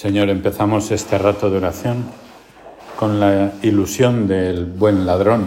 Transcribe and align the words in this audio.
Señor, 0.00 0.30
empezamos 0.30 0.90
este 0.92 1.18
rato 1.18 1.50
de 1.50 1.58
oración 1.58 2.06
con 2.96 3.20
la 3.20 3.52
ilusión 3.60 4.26
del 4.26 4.64
buen 4.64 5.04
ladrón, 5.04 5.44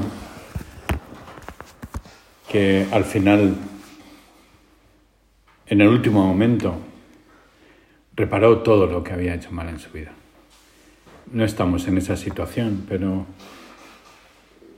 que 2.47 2.85
al 2.91 3.03
final, 3.03 3.55
en 5.65 5.81
el 5.81 5.87
último 5.87 6.23
momento, 6.23 6.75
reparó 8.15 8.59
todo 8.59 8.85
lo 8.85 9.03
que 9.03 9.13
había 9.13 9.33
hecho 9.33 9.49
mal 9.49 9.69
en 9.69 9.79
su 9.79 9.89
vida. 9.89 10.11
No 11.31 11.43
estamos 11.43 11.87
en 11.87 11.97
esa 11.97 12.15
situación, 12.15 12.85
pero 12.87 13.25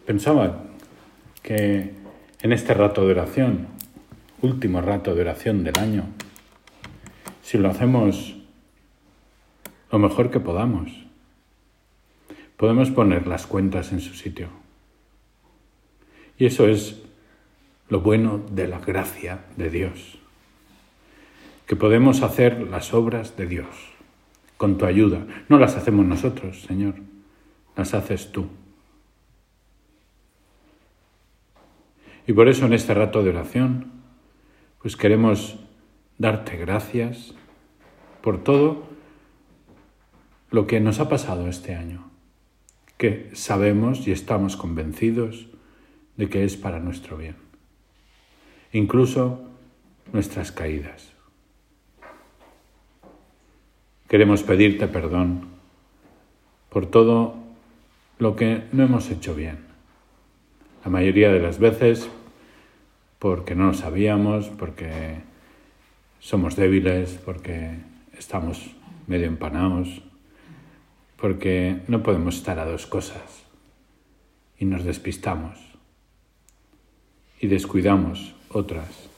pensaba 0.05 0.63
que 1.43 1.91
en 2.41 2.53
este 2.53 2.73
rato 2.73 3.05
de 3.05 3.11
oración, 3.11 3.67
último 4.41 4.79
rato 4.79 5.13
de 5.13 5.19
oración 5.19 5.65
del 5.65 5.77
año, 5.77 6.05
si 7.43 7.57
lo 7.57 7.69
hacemos 7.69 8.35
lo 9.91 9.99
mejor 9.99 10.31
que 10.31 10.39
podamos. 10.39 10.91
Podemos 12.57 12.89
poner 12.89 13.27
las 13.27 13.47
cuentas 13.47 13.91
en 13.91 13.99
su 13.99 14.13
sitio. 14.13 14.49
Y 16.37 16.45
eso 16.45 16.67
es 16.67 17.01
lo 17.89 18.01
bueno 18.01 18.41
de 18.51 18.67
la 18.67 18.79
gracia 18.79 19.45
de 19.57 19.69
Dios. 19.69 20.17
Que 21.67 21.75
podemos 21.75 22.21
hacer 22.21 22.61
las 22.69 22.93
obras 22.93 23.35
de 23.37 23.47
Dios 23.47 23.67
con 24.57 24.77
tu 24.77 24.85
ayuda. 24.85 25.25
No 25.49 25.59
las 25.59 25.75
hacemos 25.75 26.05
nosotros, 26.05 26.61
Señor, 26.61 26.95
las 27.75 27.93
haces 27.93 28.31
tú. 28.31 28.47
Y 32.27 32.33
por 32.33 32.47
eso 32.47 32.65
en 32.65 32.73
este 32.73 32.93
rato 32.93 33.23
de 33.23 33.29
oración, 33.29 33.91
pues 34.81 34.95
queremos 34.95 35.59
darte 36.17 36.57
gracias 36.57 37.33
por 38.21 38.43
todo 38.43 38.94
lo 40.55 40.67
que 40.67 40.79
nos 40.79 41.01
ha 41.01 41.09
pasado 41.09 41.49
este 41.49 41.75
año, 41.75 42.09
que 42.97 43.29
sabemos 43.33 44.07
y 44.07 44.13
estamos 44.13 44.55
convencidos 44.55 45.47
de 46.15 46.29
que 46.29 46.45
es 46.45 46.55
para 46.55 46.79
nuestro 46.79 47.17
bien, 47.17 47.35
incluso 48.71 49.49
nuestras 50.13 50.53
caídas. 50.53 51.11
Queremos 54.07 54.43
pedirte 54.43 54.87
perdón 54.87 55.41
por 56.69 56.85
todo 56.85 57.35
lo 58.17 58.37
que 58.37 58.63
no 58.71 58.85
hemos 58.85 59.11
hecho 59.11 59.35
bien. 59.35 59.57
La 60.85 60.89
mayoría 60.89 61.33
de 61.33 61.41
las 61.41 61.59
veces 61.59 62.09
porque 63.19 63.55
no 63.55 63.67
lo 63.67 63.73
sabíamos, 63.73 64.47
porque 64.47 65.17
somos 66.21 66.55
débiles, 66.55 67.19
porque 67.25 67.71
estamos 68.17 68.73
medio 69.05 69.27
empanados, 69.27 70.01
porque 71.25 71.81
no 71.87 72.03
podemos 72.03 72.35
estar 72.35 72.59
a 72.59 72.65
dos 72.65 72.85
cosas 72.85 73.47
y 74.59 74.65
nos 74.65 74.83
despistamos 74.83 75.57
y 77.41 77.47
descuidamos 77.47 78.35
otras. 78.49 79.09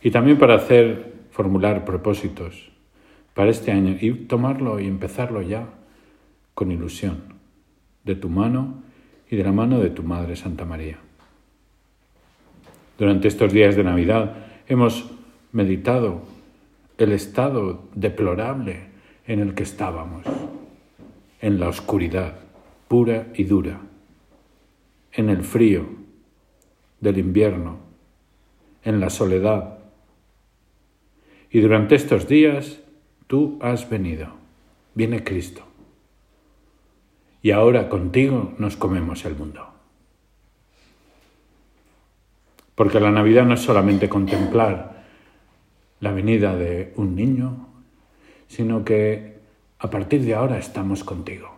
Y 0.00 0.10
también 0.10 0.38
para 0.38 0.54
hacer, 0.54 1.12
formular 1.30 1.84
propósitos 1.84 2.70
para 3.34 3.50
este 3.50 3.70
año 3.70 3.98
y 4.00 4.10
tomarlo 4.12 4.80
y 4.80 4.86
empezarlo 4.86 5.42
ya 5.42 5.68
con 6.54 6.72
ilusión, 6.72 7.34
de 8.04 8.14
tu 8.14 8.30
mano 8.30 8.82
y 9.30 9.36
de 9.36 9.44
la 9.44 9.52
mano 9.52 9.78
de 9.78 9.90
tu 9.90 10.04
Madre 10.04 10.36
Santa 10.36 10.64
María. 10.64 10.96
Durante 12.96 13.28
estos 13.28 13.52
días 13.52 13.76
de 13.76 13.84
Navidad 13.84 14.38
hemos 14.68 15.04
meditado 15.52 16.22
el 16.96 17.12
estado 17.12 17.90
deplorable 17.94 18.95
en 19.26 19.40
el 19.40 19.54
que 19.54 19.62
estábamos, 19.62 20.24
en 21.40 21.60
la 21.60 21.68
oscuridad 21.68 22.34
pura 22.88 23.26
y 23.34 23.44
dura, 23.44 23.80
en 25.12 25.30
el 25.30 25.42
frío 25.42 25.86
del 27.00 27.18
invierno, 27.18 27.78
en 28.84 29.00
la 29.00 29.10
soledad. 29.10 29.78
Y 31.50 31.60
durante 31.60 31.94
estos 31.94 32.28
días 32.28 32.80
tú 33.26 33.58
has 33.60 33.88
venido, 33.88 34.28
viene 34.94 35.24
Cristo. 35.24 35.62
Y 37.42 37.50
ahora 37.50 37.88
contigo 37.88 38.54
nos 38.58 38.76
comemos 38.76 39.24
el 39.24 39.36
mundo. 39.36 39.66
Porque 42.74 43.00
la 43.00 43.10
Navidad 43.10 43.44
no 43.44 43.54
es 43.54 43.60
solamente 43.60 44.08
contemplar 44.08 45.04
la 46.00 46.12
venida 46.12 46.54
de 46.54 46.92
un 46.96 47.16
niño, 47.16 47.65
sino 48.48 48.84
que 48.84 49.36
a 49.78 49.90
partir 49.90 50.22
de 50.22 50.34
ahora 50.34 50.58
estamos 50.58 51.04
contigo. 51.04 51.50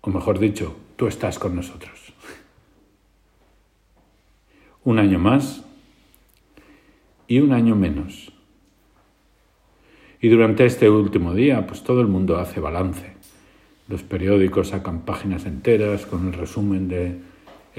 O 0.00 0.10
mejor 0.10 0.38
dicho, 0.38 0.76
tú 0.96 1.06
estás 1.06 1.38
con 1.38 1.54
nosotros. 1.54 2.12
Un 4.84 4.98
año 4.98 5.18
más 5.18 5.62
y 7.26 7.38
un 7.38 7.52
año 7.52 7.74
menos. 7.74 8.32
Y 10.20 10.28
durante 10.28 10.66
este 10.66 10.90
último 10.90 11.32
día, 11.32 11.66
pues 11.66 11.82
todo 11.82 12.02
el 12.02 12.06
mundo 12.06 12.36
hace 12.36 12.60
balance. 12.60 13.14
Los 13.88 14.02
periódicos 14.02 14.68
sacan 14.68 15.06
páginas 15.06 15.46
enteras 15.46 16.04
con 16.04 16.26
el 16.26 16.34
resumen 16.34 16.88
de 16.88 17.18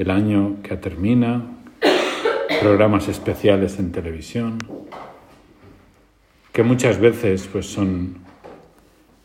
año 0.10 0.58
que 0.64 0.78
termina, 0.78 1.44
programas 2.60 3.08
especiales 3.08 3.78
en 3.78 3.92
televisión 3.92 4.58
que 6.56 6.64
muchas 6.64 7.00
veces 7.00 7.50
pues 7.52 7.66
son 7.66 8.16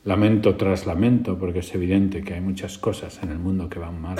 lamento 0.02 0.56
tras 0.56 0.84
lamento, 0.84 1.38
porque 1.38 1.60
es 1.60 1.72
evidente 1.76 2.24
que 2.24 2.34
hay 2.34 2.40
muchas 2.40 2.76
cosas 2.76 3.22
en 3.22 3.30
el 3.30 3.38
mundo 3.38 3.68
que 3.68 3.78
van 3.78 4.00
mal. 4.00 4.18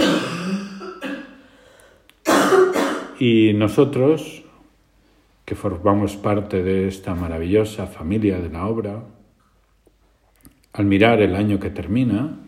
Y 3.19 3.53
nosotros, 3.55 4.45
que 5.45 5.57
formamos 5.57 6.17
parte 6.17 6.63
de 6.63 6.87
esta 6.87 7.17
maravillosa 7.17 7.89
familia 7.89 8.39
de 8.39 8.49
la 8.49 8.69
obra, 8.69 9.03
al 10.73 10.85
mirar 10.85 11.21
el 11.21 11.35
año 11.35 11.59
que 11.59 11.71
termina 11.71 12.39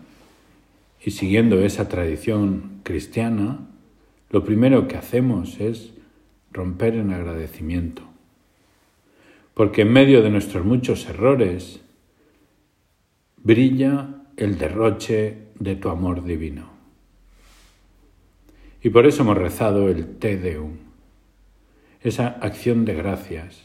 y 1.05 1.11
siguiendo 1.11 1.59
esa 1.59 1.89
tradición 1.89 2.83
cristiana, 2.85 3.67
lo 4.31 4.45
primero 4.45 4.87
que 4.87 4.97
hacemos 4.97 5.59
es 5.59 5.93
romper 6.53 6.95
en 6.95 7.13
agradecimiento 7.13 8.12
porque 9.55 9.83
en 9.83 9.93
medio 9.93 10.23
de 10.23 10.31
nuestros 10.31 10.65
muchos 10.65 11.07
errores 11.09 11.81
brilla 13.37 14.23
el 14.37 14.59
derroche 14.59 15.49
de 15.59 15.77
tu 15.77 15.91
amor 15.91 16.25
divino. 16.25 16.71
Y 18.83 18.91
por 18.91 19.07
eso 19.07 19.23
hemos 19.23 19.37
rezado 19.37 19.89
el 19.89 20.17
Te 20.17 20.37
Deum, 20.37 20.77
esa 22.01 22.29
acción 22.29 22.85
de 22.85 22.95
gracias 22.95 23.63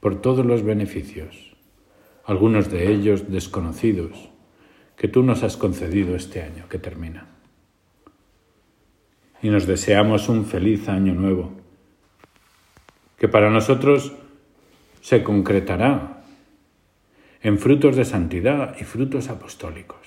por 0.00 0.20
todos 0.20 0.46
los 0.46 0.62
beneficios, 0.62 1.56
algunos 2.24 2.70
de 2.70 2.90
ellos 2.90 3.30
desconocidos, 3.30 4.30
que 4.96 5.08
tú 5.08 5.22
nos 5.22 5.42
has 5.42 5.56
concedido 5.56 6.16
este 6.16 6.42
año 6.42 6.68
que 6.68 6.78
termina. 6.78 7.26
Y 9.42 9.50
nos 9.50 9.66
deseamos 9.66 10.28
un 10.28 10.46
feliz 10.46 10.88
año 10.88 11.14
nuevo, 11.14 11.52
que 13.18 13.28
para 13.28 13.50
nosotros 13.50 14.12
se 15.06 15.22
concretará 15.22 16.24
en 17.40 17.60
frutos 17.60 17.94
de 17.94 18.04
santidad 18.04 18.74
y 18.80 18.82
frutos 18.82 19.28
apostólicos. 19.28 20.04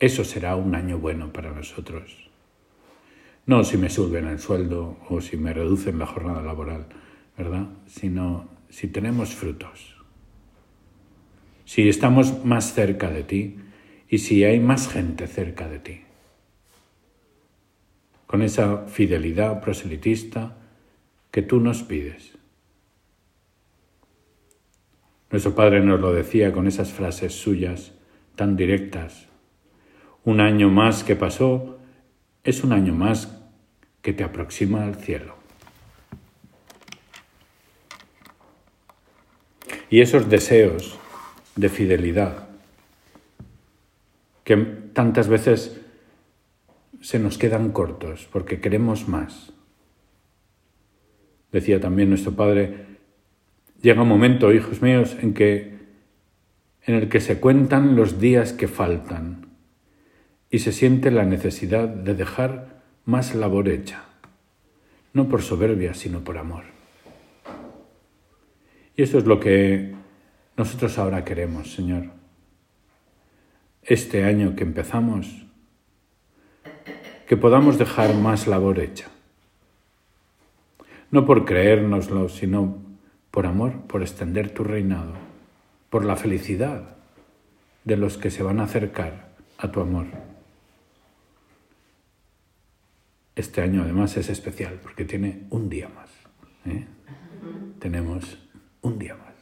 Eso 0.00 0.24
será 0.24 0.56
un 0.56 0.74
año 0.74 0.98
bueno 0.98 1.32
para 1.32 1.52
nosotros. 1.52 2.28
No 3.46 3.62
si 3.62 3.76
me 3.76 3.90
suben 3.90 4.26
el 4.26 4.40
sueldo 4.40 4.98
o 5.08 5.20
si 5.20 5.36
me 5.36 5.52
reducen 5.52 6.00
la 6.00 6.06
jornada 6.06 6.42
laboral, 6.42 6.86
¿verdad? 7.38 7.68
Sino 7.86 8.48
si 8.70 8.88
tenemos 8.88 9.36
frutos. 9.36 9.94
Si 11.64 11.88
estamos 11.88 12.44
más 12.44 12.74
cerca 12.74 13.08
de 13.08 13.22
ti 13.22 13.58
y 14.08 14.18
si 14.18 14.42
hay 14.42 14.58
más 14.58 14.88
gente 14.88 15.28
cerca 15.28 15.68
de 15.68 15.78
ti. 15.78 16.00
Con 18.26 18.42
esa 18.42 18.78
fidelidad 18.88 19.60
proselitista 19.60 20.56
que 21.30 21.42
tú 21.42 21.60
nos 21.60 21.84
pides. 21.84 22.41
Nuestro 25.32 25.54
Padre 25.54 25.80
nos 25.80 25.98
lo 25.98 26.12
decía 26.12 26.52
con 26.52 26.66
esas 26.66 26.92
frases 26.92 27.32
suyas 27.32 27.92
tan 28.36 28.54
directas. 28.54 29.28
Un 30.24 30.40
año 30.40 30.68
más 30.68 31.04
que 31.04 31.16
pasó 31.16 31.78
es 32.44 32.62
un 32.62 32.72
año 32.72 32.94
más 32.94 33.40
que 34.02 34.12
te 34.12 34.24
aproxima 34.24 34.84
al 34.84 34.96
cielo. 34.96 35.34
Y 39.88 40.02
esos 40.02 40.28
deseos 40.28 40.98
de 41.56 41.70
fidelidad 41.70 42.48
que 44.44 44.56
tantas 44.56 45.28
veces 45.28 45.80
se 47.00 47.18
nos 47.18 47.38
quedan 47.38 47.72
cortos 47.72 48.28
porque 48.30 48.60
queremos 48.60 49.08
más. 49.08 49.54
Decía 51.52 51.80
también 51.80 52.10
nuestro 52.10 52.32
Padre, 52.32 52.91
Llega 53.82 54.02
un 54.02 54.08
momento, 54.08 54.52
hijos 54.52 54.80
míos, 54.80 55.16
en 55.20 55.34
que 55.34 55.72
en 56.84 56.94
el 56.94 57.08
que 57.08 57.20
se 57.20 57.38
cuentan 57.38 57.96
los 57.96 58.18
días 58.18 58.52
que 58.52 58.68
faltan 58.68 59.46
y 60.50 60.60
se 60.60 60.72
siente 60.72 61.10
la 61.10 61.24
necesidad 61.24 61.88
de 61.88 62.14
dejar 62.14 62.82
más 63.04 63.34
labor 63.34 63.68
hecha, 63.68 64.04
no 65.12 65.28
por 65.28 65.42
soberbia, 65.42 65.94
sino 65.94 66.20
por 66.20 66.38
amor. 66.38 66.64
Y 68.96 69.02
eso 69.02 69.18
es 69.18 69.26
lo 69.26 69.40
que 69.40 69.94
nosotros 70.56 70.98
ahora 70.98 71.24
queremos, 71.24 71.72
Señor. 71.72 72.10
Este 73.82 74.24
año 74.24 74.54
que 74.54 74.64
empezamos, 74.64 75.46
que 77.26 77.36
podamos 77.36 77.78
dejar 77.78 78.14
más 78.14 78.46
labor 78.46 78.78
hecha. 78.80 79.08
No 81.10 81.24
por 81.26 81.44
creérnoslo, 81.44 82.28
sino 82.28 82.91
por 83.32 83.46
amor, 83.46 83.80
por 83.88 84.02
extender 84.02 84.50
tu 84.50 84.62
reinado, 84.62 85.14
por 85.90 86.04
la 86.04 86.14
felicidad 86.14 86.96
de 87.82 87.96
los 87.96 88.18
que 88.18 88.30
se 88.30 88.44
van 88.44 88.60
a 88.60 88.64
acercar 88.64 89.32
a 89.58 89.72
tu 89.72 89.80
amor. 89.80 90.06
Este 93.34 93.62
año 93.62 93.82
además 93.82 94.16
es 94.18 94.28
especial 94.28 94.78
porque 94.82 95.06
tiene 95.06 95.46
un 95.48 95.70
día 95.70 95.88
más. 95.88 96.10
¿eh? 96.66 96.86
Tenemos 97.80 98.38
un 98.82 98.98
día 98.98 99.16
más. 99.16 99.32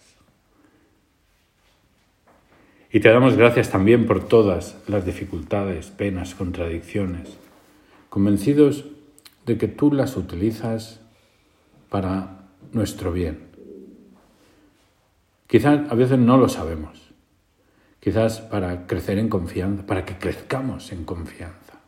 Y 2.92 3.00
te 3.00 3.08
damos 3.08 3.36
gracias 3.36 3.70
también 3.70 4.06
por 4.06 4.26
todas 4.26 4.76
las 4.86 5.04
dificultades, 5.04 5.86
penas, 5.88 6.36
contradicciones, 6.36 7.38
convencidos 8.08 8.84
de 9.46 9.58
que 9.58 9.66
tú 9.66 9.92
las 9.92 10.16
utilizas 10.16 11.00
para 11.88 12.46
nuestro 12.72 13.12
bien. 13.12 13.49
Quizás 15.50 15.90
a 15.90 15.94
veces 15.96 16.16
no 16.16 16.36
lo 16.36 16.48
sabemos, 16.48 17.10
quizás 17.98 18.40
para 18.40 18.86
crecer 18.86 19.18
en 19.18 19.28
confianza, 19.28 19.84
para 19.84 20.04
que 20.04 20.16
crezcamos 20.16 20.92
en 20.92 21.04
confianza. 21.04 21.80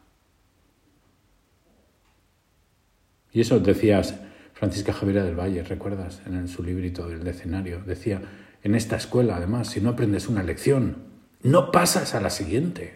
Y 3.30 3.40
eso 3.40 3.60
decías 3.60 4.16
Francisca 4.52 4.92
Javiera 4.92 5.22
del 5.22 5.38
Valle, 5.38 5.62
¿recuerdas? 5.62 6.22
En 6.26 6.48
su 6.48 6.64
librito 6.64 7.08
del 7.08 7.22
decenario. 7.22 7.80
Decía, 7.86 8.20
en 8.64 8.74
esta 8.74 8.96
escuela, 8.96 9.36
además, 9.36 9.68
si 9.68 9.80
no 9.80 9.90
aprendes 9.90 10.26
una 10.26 10.42
lección, 10.42 10.96
no 11.44 11.70
pasas 11.70 12.16
a 12.16 12.20
la 12.20 12.30
siguiente. 12.30 12.94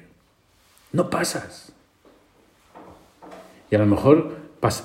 No 0.92 1.10
pasas. 1.10 1.72
Y 3.70 3.76
a 3.76 3.78
lo 3.78 3.86
mejor 3.86 4.36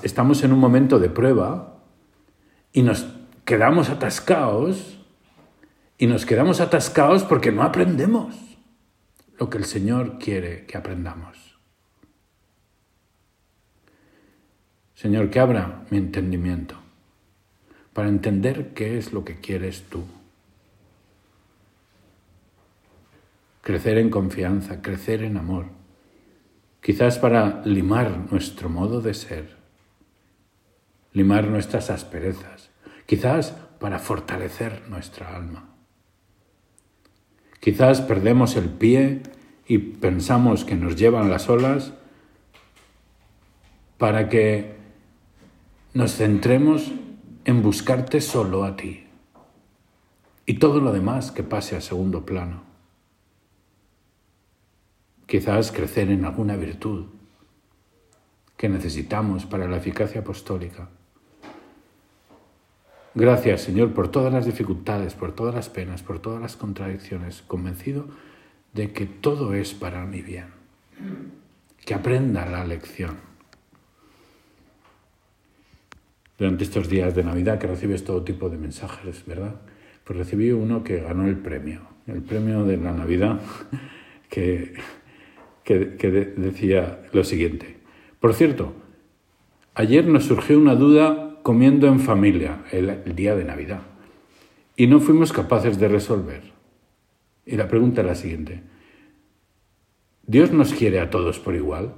estamos 0.04 0.44
en 0.44 0.54
un 0.54 0.60
momento 0.60 1.00
de 1.00 1.10
prueba 1.10 1.80
y 2.72 2.83
nos 2.83 3.07
quedamos 3.45 3.89
atascados 3.89 5.00
y 6.01 6.07
nos 6.07 6.25
quedamos 6.25 6.62
atascados 6.62 7.24
porque 7.24 7.51
no 7.51 7.62
aprendemos 7.62 8.36
lo 9.38 9.51
que 9.51 9.59
el 9.59 9.65
Señor 9.65 10.18
quiere 10.18 10.65
que 10.65 10.75
aprendamos. 10.75 11.38
Señor, 14.95 15.30
que 15.30 15.39
abra 15.39 15.86
mi 15.92 16.00
entendimiento 16.00 16.74
para 17.94 18.09
entender 18.09 18.74
qué 18.74 18.98
es 18.98 19.13
lo 19.13 19.24
que 19.24 19.39
quieres 19.42 19.83
tú. 19.92 20.03
Crecer 23.62 24.00
en 24.00 24.09
confianza, 24.09 24.81
crecer 24.81 25.21
en 25.21 25.38
amor, 25.38 25.68
quizás 26.81 27.19
para 27.19 27.62
limar 27.63 28.31
nuestro 28.31 28.69
modo 28.69 29.01
de 29.01 29.13
ser, 29.13 29.56
limar 31.13 31.45
nuestras 31.45 31.92
asperezas, 31.92 32.71
quizás 33.06 33.51
para 33.80 34.00
fortalecer 34.00 34.89
nuestra 34.89 35.36
alma. 35.36 35.70
Quizás 37.62 38.02
perdemos 38.02 38.56
el 38.56 38.69
pie 38.69 39.22
y 39.68 39.78
pensamos 39.78 40.66
que 40.66 40.75
nos 40.75 40.96
llevan 40.96 41.30
las 41.30 41.48
olas 41.48 41.94
para 44.00 44.30
que 44.30 44.75
nos 45.94 46.16
centremos 46.16 46.92
en 47.46 47.62
buscarte 47.62 48.19
solo 48.19 48.63
a 48.63 48.75
ti 48.75 49.06
y 50.48 50.56
todo 50.56 50.80
lo 50.80 50.92
demás 50.92 51.31
que 51.31 51.44
pase 51.44 51.75
a 51.75 51.81
segundo 51.81 52.25
plano. 52.25 52.63
Quizás 55.28 55.72
crecer 55.72 56.10
en 56.10 56.25
alguna 56.25 56.56
virtud 56.56 57.06
que 58.57 58.69
necesitamos 58.69 59.46
para 59.46 59.68
la 59.68 59.78
eficacia 59.78 60.22
apostólica. 60.22 60.90
Gracias, 63.13 63.62
Señor, 63.62 63.94
por 63.94 64.10
todas 64.10 64.31
las 64.31 64.46
dificultades, 64.46 65.16
por 65.16 65.34
todas 65.34 65.54
las 65.54 65.69
penas, 65.69 66.02
por 66.02 66.19
todas 66.19 66.42
las 66.42 66.56
contradicciones, 66.56 67.42
convencido 67.42 68.06
de 68.74 68.94
que 68.94 69.06
todo 69.06 69.54
es 69.54 69.74
para 69.74 70.06
mi 70.06 70.22
bien. 70.22 70.46
Que 71.86 71.94
aprenda 71.94 72.46
la 72.46 72.66
lección 72.66 73.31
durante 76.42 76.63
estos 76.63 76.90
días 76.90 77.13
de 77.13 77.24
Navidad 77.24 77.60
que 77.60 77.68
recibes 77.68 78.04
todo 78.04 78.24
tipo 78.24 78.50
de 78.50 78.58
mensajes, 78.58 79.24
¿verdad? 79.28 79.62
Pues 80.04 80.18
recibí 80.18 80.52
uno 80.52 80.84
que 80.84 81.00
ganó 81.00 81.28
el 81.28 81.38
premio, 81.38 81.81
el 82.07 82.24
premio 82.24 82.64
de 82.64 82.78
la 82.78 82.94
Navidad, 82.94 83.40
que, 84.30 84.74
que, 85.64 85.78
decía 86.36 87.04
lo 87.14 87.24
siguiente. 87.24 87.78
Por 88.19 88.34
cierto, 88.34 88.74
ayer 89.75 90.07
nos 90.07 90.24
surgió 90.24 90.57
una 90.57 90.74
duda 90.74 91.31
comiendo 91.44 91.88
en 91.88 92.00
familia 92.00 92.64
el, 92.72 93.16
día 93.16 93.36
de 93.36 93.46
Navidad 93.46 93.82
y 94.76 94.88
no 94.88 95.00
fuimos 95.00 95.34
capaces 95.34 95.80
de 95.80 95.88
resolver. 95.88 96.42
Y 97.46 97.56
la 97.56 97.68
pregunta 97.68 98.02
es 98.02 98.08
la 98.08 98.16
siguiente. 98.16 98.62
¿Dios 100.26 100.52
nos 100.52 100.74
quiere 100.74 101.00
a 101.00 101.10
todos 101.10 101.40
por 101.40 101.56
igual? 101.56 101.94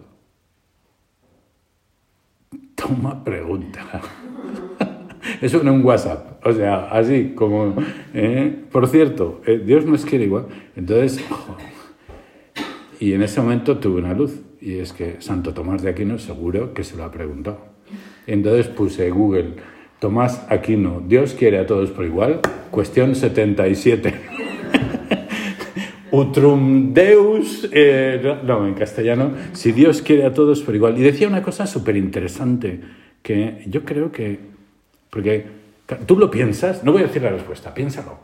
Toma 2.75 3.23
pregunta. 3.23 4.01
Eso 5.41 5.61
en 5.61 5.69
un 5.69 5.85
WhatsApp. 5.85 6.45
O 6.45 6.51
sea, 6.51 6.85
así 6.89 7.33
como, 7.35 7.75
¿eh? 8.13 8.65
por 8.71 8.87
cierto, 8.87 9.41
eh, 9.45 9.61
Dios 9.63 9.85
nos 9.85 10.05
quiere 10.05 10.25
igual. 10.25 10.47
Entonces, 10.75 11.23
y 12.99 13.13
en 13.13 13.21
ese 13.21 13.41
momento 13.41 13.77
tuve 13.77 13.99
una 13.99 14.13
luz. 14.13 14.41
Y 14.59 14.77
es 14.79 14.93
que 14.93 15.17
Santo 15.19 15.53
Tomás 15.53 15.81
de 15.81 15.89
Aquino 15.89 16.17
seguro 16.17 16.73
que 16.73 16.83
se 16.83 16.95
lo 16.95 17.03
ha 17.03 17.11
preguntado. 17.11 17.72
Entonces 18.27 18.67
puse 18.67 19.09
Google, 19.09 19.53
Tomás 19.99 20.45
Aquino, 20.49 21.01
Dios 21.05 21.33
quiere 21.33 21.59
a 21.59 21.65
todos 21.65 21.91
por 21.91 22.05
igual. 22.05 22.39
Cuestión 22.71 23.15
77. 23.15 24.13
Utrum 26.11 26.93
Deus, 26.93 27.67
eh, 27.71 28.39
no, 28.43 28.67
en 28.67 28.75
castellano, 28.75 29.31
si 29.53 29.71
Dios 29.71 30.01
quiere 30.01 30.25
a 30.25 30.33
todos 30.33 30.61
por 30.61 30.75
igual. 30.75 30.97
Y 30.97 31.01
decía 31.01 31.27
una 31.27 31.41
cosa 31.41 31.65
súper 31.65 31.97
interesante, 31.97 32.79
que 33.21 33.63
yo 33.67 33.83
creo 33.83 34.11
que 34.11 34.53
porque 35.13 35.45
tú 36.07 36.17
lo 36.17 36.31
piensas, 36.31 36.83
no 36.83 36.91
voy 36.91 37.03
a 37.03 37.05
decir 37.05 37.21
la 37.21 37.29
respuesta, 37.29 37.71
piénsalo. 37.71 38.17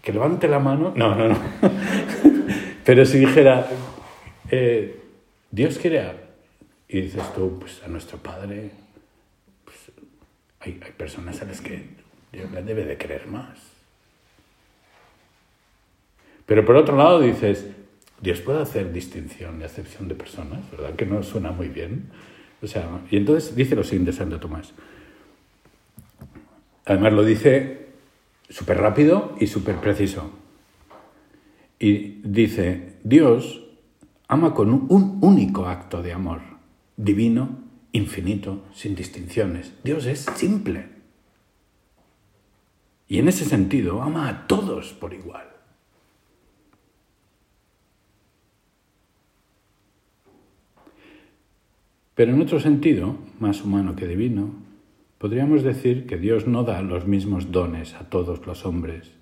Que 0.00 0.12
levante 0.12 0.46
la 0.46 0.60
mano. 0.60 0.92
No, 0.94 1.16
no, 1.16 1.28
no. 1.30 1.36
Pero 2.84 3.04
si 3.04 3.18
dijera, 3.18 3.66
eh, 4.48 5.00
Dios 5.50 5.78
quiere 5.78 6.00
a... 6.00 6.14
Y 6.88 7.00
dices 7.00 7.22
tú, 7.34 7.58
pues 7.58 7.82
a 7.82 7.88
nuestro 7.88 8.18
Padre, 8.18 8.70
pues, 9.64 9.76
hay, 10.60 10.80
hay 10.84 10.92
personas 10.92 11.40
a 11.42 11.44
las 11.44 11.60
que 11.60 11.84
Dios 12.32 12.50
le 12.52 12.62
debe 12.62 12.84
de 12.84 12.96
creer 12.96 13.26
más. 13.26 13.58
Pero 16.46 16.64
por 16.64 16.76
otro 16.76 16.96
lado 16.96 17.20
dices, 17.20 17.66
Dios 18.20 18.40
puede 18.40 18.62
hacer 18.62 18.92
distinción 18.92 19.60
y 19.60 19.64
acepción 19.64 20.08
de 20.08 20.14
personas, 20.14 20.70
¿verdad? 20.70 20.94
Que 20.94 21.06
no 21.06 21.22
suena 21.22 21.50
muy 21.50 21.68
bien. 21.68 22.10
O 22.62 22.66
sea, 22.66 22.88
y 23.10 23.16
entonces 23.16 23.54
dice 23.54 23.76
lo 23.76 23.84
siguiente 23.84 24.12
Santo 24.12 24.40
Tomás. 24.40 24.72
Además 26.86 27.12
lo 27.12 27.24
dice 27.24 27.88
súper 28.48 28.78
rápido 28.78 29.34
y 29.40 29.48
súper 29.48 29.76
preciso. 29.76 30.30
Y 31.78 32.20
dice, 32.22 32.94
Dios 33.02 33.62
ama 34.28 34.54
con 34.54 34.72
un 34.72 35.18
único 35.20 35.66
acto 35.66 36.00
de 36.00 36.12
amor, 36.12 36.40
divino, 36.96 37.58
infinito, 37.92 38.64
sin 38.74 38.94
distinciones. 38.94 39.72
Dios 39.84 40.06
es 40.06 40.20
simple. 40.34 40.88
Y 43.08 43.18
en 43.18 43.28
ese 43.28 43.44
sentido 43.44 44.02
ama 44.02 44.28
a 44.28 44.46
todos 44.46 44.92
por 44.92 45.14
igual. 45.14 45.46
Pero 52.14 52.32
en 52.32 52.40
otro 52.40 52.58
sentido, 52.60 53.18
más 53.38 53.62
humano 53.62 53.94
que 53.94 54.06
divino, 54.06 54.54
podríamos 55.18 55.62
decir 55.62 56.06
que 56.06 56.16
Dios 56.16 56.46
no 56.46 56.64
da 56.64 56.80
los 56.80 57.06
mismos 57.06 57.52
dones 57.52 57.94
a 57.94 58.08
todos 58.08 58.46
los 58.46 58.64
hombres. 58.64 59.12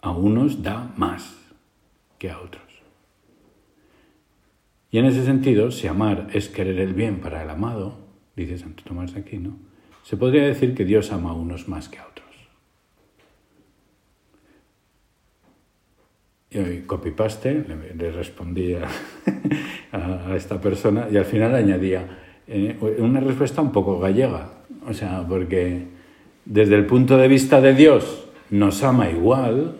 A 0.00 0.12
unos 0.12 0.62
da 0.62 0.94
más 0.96 1.36
que 2.18 2.30
a 2.30 2.38
otros. 2.38 2.75
Y 4.90 4.98
en 4.98 5.06
ese 5.06 5.24
sentido, 5.24 5.70
si 5.70 5.86
amar 5.86 6.28
es 6.32 6.48
querer 6.48 6.78
el 6.78 6.94
bien 6.94 7.20
para 7.20 7.42
el 7.42 7.50
amado, 7.50 7.98
dice 8.36 8.58
Santo 8.58 8.84
Tomás 8.84 9.14
de 9.14 9.20
Aquino, 9.20 9.56
Se 10.04 10.16
podría 10.16 10.46
decir 10.46 10.74
que 10.74 10.84
Dios 10.84 11.10
ama 11.10 11.30
a 11.30 11.34
unos 11.34 11.66
más 11.68 11.88
que 11.88 11.98
a 11.98 12.06
otros. 12.06 12.26
Y 16.50 16.82
copy-paste, 16.86 17.64
le, 17.98 18.12
respondí 18.12 18.74
a, 19.92 20.36
esta 20.36 20.60
persona 20.60 21.08
y 21.10 21.16
al 21.16 21.24
final 21.24 21.56
añadía 21.56 22.06
eh, 22.46 22.78
una 22.98 23.18
respuesta 23.18 23.60
un 23.60 23.72
poco 23.72 23.98
gallega. 23.98 24.52
O 24.86 24.94
sea, 24.94 25.26
porque 25.28 25.88
desde 26.44 26.76
el 26.76 26.86
punto 26.86 27.18
de 27.18 27.26
vista 27.26 27.60
de 27.60 27.74
Dios 27.74 28.28
nos 28.50 28.84
ama 28.84 29.10
igual 29.10 29.74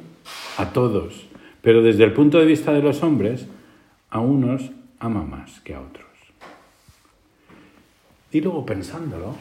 a 0.58 0.72
todos, 0.72 1.28
pero 1.62 1.82
desde 1.82 2.02
el 2.02 2.12
punto 2.12 2.38
de 2.38 2.46
vista 2.46 2.72
de 2.72 2.82
los 2.82 3.02
hombres, 3.04 3.46
a 4.10 4.20
unos 4.20 4.72
ama 4.98 5.22
más 5.22 5.60
que 5.60 5.74
a 5.74 5.80
otros. 5.80 6.06
Y 8.32 8.40
luego 8.40 8.66
pensándolo, 8.66 9.34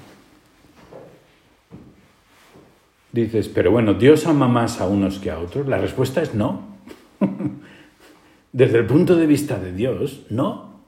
dices, 3.12 3.48
pero 3.48 3.72
bueno, 3.72 3.94
¿Dios 3.94 4.26
ama 4.28 4.48
más 4.48 4.80
a 4.80 4.88
unos 4.88 5.20
que 5.20 5.32
a 5.32 5.40
otros? 5.40 5.68
La 5.68 5.78
respuesta 5.78 6.22
es 6.22 6.34
no. 6.34 6.76
Desde 8.54 8.80
el 8.80 8.86
punto 8.86 9.16
de 9.16 9.28
vista 9.28 9.60
de 9.60 9.74
Dios, 9.74 10.26
no. 10.30 10.82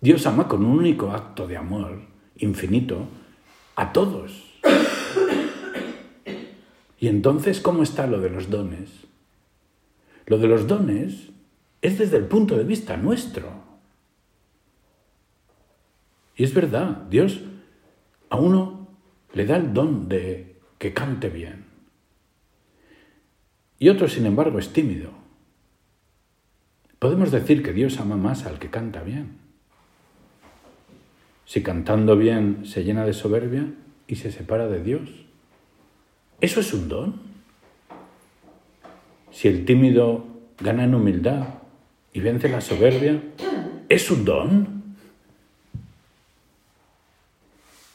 Dios 0.00 0.26
ama 0.26 0.48
con 0.48 0.64
un 0.64 0.78
único 0.78 1.10
acto 1.10 1.46
de 1.46 1.56
amor 1.56 2.02
infinito 2.36 3.06
a 3.76 3.92
todos. 3.92 4.52
Y 6.98 7.08
entonces, 7.08 7.60
¿cómo 7.60 7.82
está 7.82 8.06
lo 8.06 8.20
de 8.20 8.30
los 8.30 8.50
dones? 8.50 8.88
Lo 10.26 10.38
de 10.38 10.46
los 10.46 10.68
dones 10.68 11.30
es 11.80 11.98
desde 11.98 12.16
el 12.16 12.26
punto 12.26 12.56
de 12.56 12.62
vista 12.62 12.96
nuestro. 12.96 13.71
Y 16.36 16.44
es 16.44 16.54
verdad, 16.54 17.06
Dios 17.10 17.40
a 18.30 18.36
uno 18.36 18.88
le 19.34 19.46
da 19.46 19.56
el 19.56 19.72
don 19.74 20.08
de 20.08 20.56
que 20.78 20.92
cante 20.92 21.28
bien. 21.28 21.66
Y 23.78 23.88
otro, 23.88 24.08
sin 24.08 24.26
embargo, 24.26 24.58
es 24.58 24.72
tímido. 24.72 25.10
Podemos 26.98 27.32
decir 27.32 27.62
que 27.62 27.72
Dios 27.72 27.98
ama 27.98 28.16
más 28.16 28.46
al 28.46 28.58
que 28.58 28.70
canta 28.70 29.02
bien. 29.02 29.38
Si 31.44 31.62
cantando 31.62 32.16
bien 32.16 32.64
se 32.64 32.84
llena 32.84 33.04
de 33.04 33.12
soberbia 33.12 33.66
y 34.06 34.16
se 34.16 34.30
separa 34.30 34.68
de 34.68 34.82
Dios, 34.82 35.10
¿eso 36.40 36.60
es 36.60 36.72
un 36.72 36.88
don? 36.88 37.20
Si 39.32 39.48
el 39.48 39.64
tímido 39.64 40.26
gana 40.60 40.84
en 40.84 40.94
humildad 40.94 41.48
y 42.12 42.20
vence 42.20 42.48
la 42.48 42.60
soberbia, 42.60 43.20
¿es 43.88 44.10
un 44.10 44.24
don? 44.24 44.81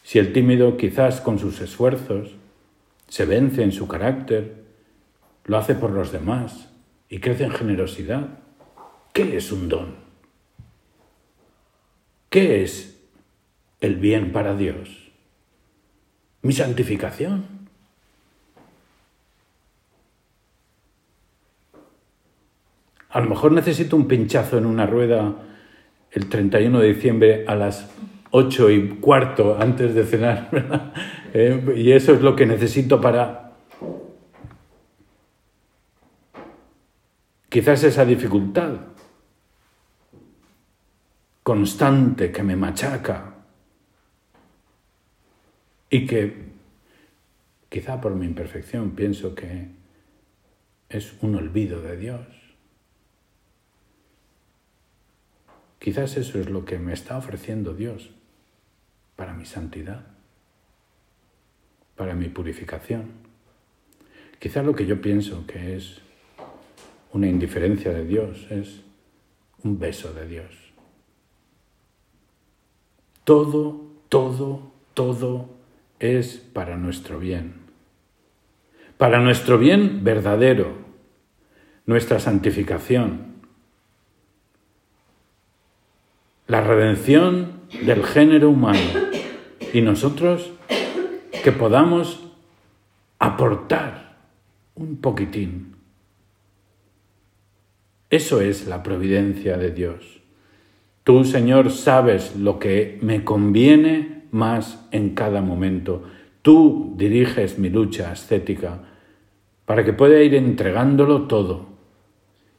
Si 0.08 0.20
el 0.20 0.32
tímido 0.32 0.78
quizás 0.78 1.20
con 1.20 1.38
sus 1.38 1.60
esfuerzos 1.60 2.30
se 3.10 3.26
vence 3.26 3.62
en 3.62 3.74
su 3.74 3.90
carácter, 3.90 4.64
lo 5.44 5.58
hace 5.58 5.76
por 5.76 5.92
los 5.92 6.14
demás 6.14 6.70
y 7.10 7.20
crece 7.20 7.44
en 7.44 7.52
generosidad, 7.52 8.40
¿Qué 9.12 9.36
es 9.36 9.52
un 9.52 9.68
don? 9.68 9.96
¿Qué 12.30 12.64
es 12.64 13.04
el 13.82 13.98
bien 13.98 14.32
para 14.32 14.56
Dios? 14.56 15.12
Mi 16.42 16.54
santificación. 16.54 17.68
A 23.10 23.20
lo 23.20 23.30
mejor 23.30 23.52
necesito 23.52 23.98
un 23.98 24.08
pinchazo 24.08 24.58
en 24.58 24.68
una 24.68 24.86
rueda 24.86 25.36
el 26.12 26.30
31 26.30 26.80
de 26.80 26.94
diciembre 26.94 27.44
a 27.46 27.56
las 27.56 27.90
8 28.38 28.70
y 28.70 28.90
cuarto 29.00 29.58
antes 29.60 29.96
de 29.96 30.06
cenar, 30.06 30.50
¿verdad? 30.52 30.94
Eh, 31.34 31.74
y 31.76 31.92
eso 31.92 32.14
es 32.14 32.22
lo 32.22 32.36
que 32.36 32.46
necesito 32.46 33.02
para... 33.02 33.56
Quizás 37.50 37.84
esa 37.84 38.06
dificultad 38.06 38.74
constante 41.42 42.32
que 42.32 42.44
me 42.44 42.56
machaca 42.56 43.34
y 45.90 46.06
que 46.06 46.50
quizá 47.70 48.00
por 48.00 48.14
mi 48.14 48.26
imperfección 48.26 48.92
pienso 48.92 49.34
que 49.34 49.70
es 50.90 51.16
un 51.22 51.36
olvido 51.36 51.82
de 51.82 51.98
Dios. 51.98 52.28
Quizás 55.80 56.18
eso 56.18 56.40
es 56.40 56.50
lo 56.50 56.66
que 56.66 56.78
me 56.78 56.94
está 56.94 57.18
ofreciendo 57.18 57.74
Dios 57.74 58.12
para 59.18 59.34
mi 59.34 59.46
santidad, 59.46 60.06
para 61.98 62.14
mi 62.14 62.30
purificación. 62.30 63.28
Quizá 64.40 64.64
lo 64.64 64.76
que 64.76 64.86
yo 64.86 65.02
pienso 65.02 65.46
que 65.46 65.76
es 65.76 66.00
una 67.12 67.28
indiferencia 67.28 67.92
de 67.92 68.06
Dios 68.06 68.46
es 68.52 68.84
un 69.64 69.80
beso 69.80 70.14
de 70.14 70.28
Dios. 70.28 70.54
Todo, 73.24 73.82
todo, 74.08 74.72
todo 74.94 75.50
es 76.00 76.38
para 76.54 76.78
nuestro 76.78 77.20
bien. 77.20 77.56
Para 79.00 79.20
nuestro 79.20 79.58
bien 79.58 80.04
verdadero, 80.04 80.78
nuestra 81.88 82.20
santificación, 82.20 83.36
la 86.46 86.62
redención 86.62 87.62
del 87.84 88.04
género 88.06 88.50
humano 88.50 89.07
y 89.74 89.82
nosotros 89.82 90.52
que 91.44 91.52
podamos 91.52 92.24
aportar 93.20 94.18
un 94.76 94.98
poquitín. 94.98 95.76
Eso 98.10 98.42
es 98.42 98.68
la 98.68 98.84
providencia 98.84 99.58
de 99.58 99.72
Dios. 99.72 100.22
Tú, 101.04 101.24
Señor, 101.24 101.72
sabes 101.72 102.36
lo 102.36 102.60
que 102.60 103.00
me 103.02 103.24
conviene 103.24 104.24
más 104.32 104.88
en 104.92 105.16
cada 105.16 105.42
momento. 105.42 106.04
Tú 106.42 106.94
diriges 106.98 107.60
mi 107.60 107.70
lucha 107.70 108.12
ascética 108.12 108.80
para 109.66 109.84
que 109.84 109.94
pueda 109.94 110.22
ir 110.22 110.36
entregándolo 110.36 111.24
todo 111.24 111.68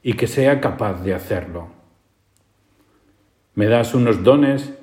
y 0.02 0.14
que 0.14 0.26
sea 0.26 0.60
capaz 0.60 1.02
de 1.02 1.14
hacerlo. 1.14 1.68
Me 3.54 3.66
das 3.66 3.94
unos 3.94 4.22
dones 4.22 4.77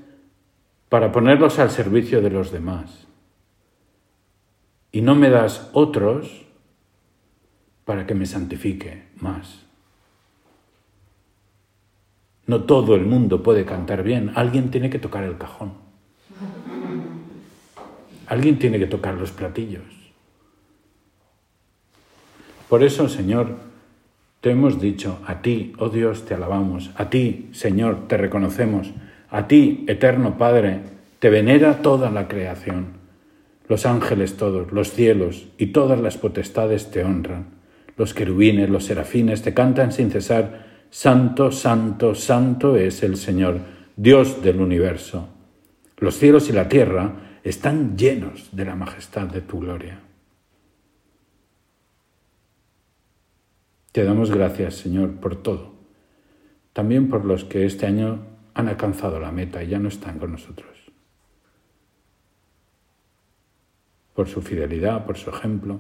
para 0.90 1.12
ponerlos 1.12 1.60
al 1.60 1.72
servicio 1.72 2.22
de 2.22 2.30
los 2.30 2.52
demás 2.52 3.06
y 4.92 5.02
no 5.02 5.14
me 5.14 5.30
das 5.30 5.70
otros 5.74 6.46
para 7.84 8.08
que 8.08 8.16
me 8.16 8.26
santifique 8.26 9.04
más. 9.18 9.66
No 12.48 12.64
todo 12.64 12.96
el 12.96 13.06
mundo 13.06 13.44
puede 13.44 13.66
cantar 13.66 14.04
bien. 14.04 14.32
Alguien 14.36 14.72
tiene 14.72 14.90
que 14.90 15.00
tocar 15.00 15.24
el 15.24 15.38
cajón. 15.38 15.74
Alguien 18.28 18.58
tiene 18.58 18.80
que 18.80 18.88
tocar 18.88 19.16
los 19.16 19.32
platillos. 19.32 19.84
Por 22.70 22.84
eso, 22.84 23.10
Señor, 23.10 23.58
te 24.42 24.52
hemos 24.52 24.80
dicho, 24.80 25.20
a 25.26 25.42
ti, 25.42 25.74
oh 25.78 25.90
Dios, 25.90 26.26
te 26.26 26.36
alabamos, 26.36 26.92
a 26.96 27.10
ti, 27.10 27.50
Señor, 27.52 28.08
te 28.08 28.18
reconocemos, 28.18 28.92
a 29.36 29.50
ti, 29.50 29.84
eterno 29.90 30.38
Padre, 30.38 30.80
te 31.20 31.30
venera 31.30 31.82
toda 31.82 32.10
la 32.10 32.30
creación. 32.30 32.94
Los 33.68 33.86
ángeles 33.86 34.38
todos, 34.38 34.72
los 34.72 34.92
cielos 34.92 35.50
y 35.58 35.68
todas 35.68 36.00
las 36.00 36.18
potestades 36.18 36.90
te 36.90 37.04
honran. 37.04 37.48
Los 37.98 38.14
querubines, 38.14 38.70
los 38.70 38.86
serafines 38.86 39.42
te 39.42 39.54
cantan 39.54 39.92
sin 39.92 40.10
cesar 40.10 40.64
Santo, 40.90 41.52
santo, 41.52 42.16
santo 42.16 42.78
es 42.78 43.04
el 43.04 43.18
Señor, 43.18 43.60
Dios 43.98 44.42
del 44.42 44.62
universo. 44.62 45.28
Los 45.98 46.16
cielos 46.18 46.48
y 46.48 46.54
la 46.54 46.70
tierra 46.70 47.40
están 47.44 47.98
llenos 47.98 48.48
de 48.54 48.64
la 48.64 48.76
majestad 48.76 49.28
de 49.28 49.42
tu 49.42 49.60
gloria. 49.60 50.00
Te 53.92 54.06
damos 54.06 54.32
gracias, 54.32 54.76
Señor, 54.76 55.16
por 55.16 55.36
todo. 55.36 55.74
También 56.72 57.10
por 57.10 57.26
los 57.26 57.44
que 57.44 57.66
este 57.66 57.86
año 57.86 58.35
han 58.56 58.70
alcanzado 58.70 59.20
la 59.20 59.32
meta 59.32 59.62
y 59.62 59.68
ya 59.68 59.80
no 59.80 59.90
están 59.90 60.18
con 60.18 60.32
nosotros. 60.32 60.70
Por 64.14 64.30
su 64.30 64.42
fidelidad, 64.42 65.06
por 65.06 65.18
su 65.18 65.30
ejemplo. 65.30 65.80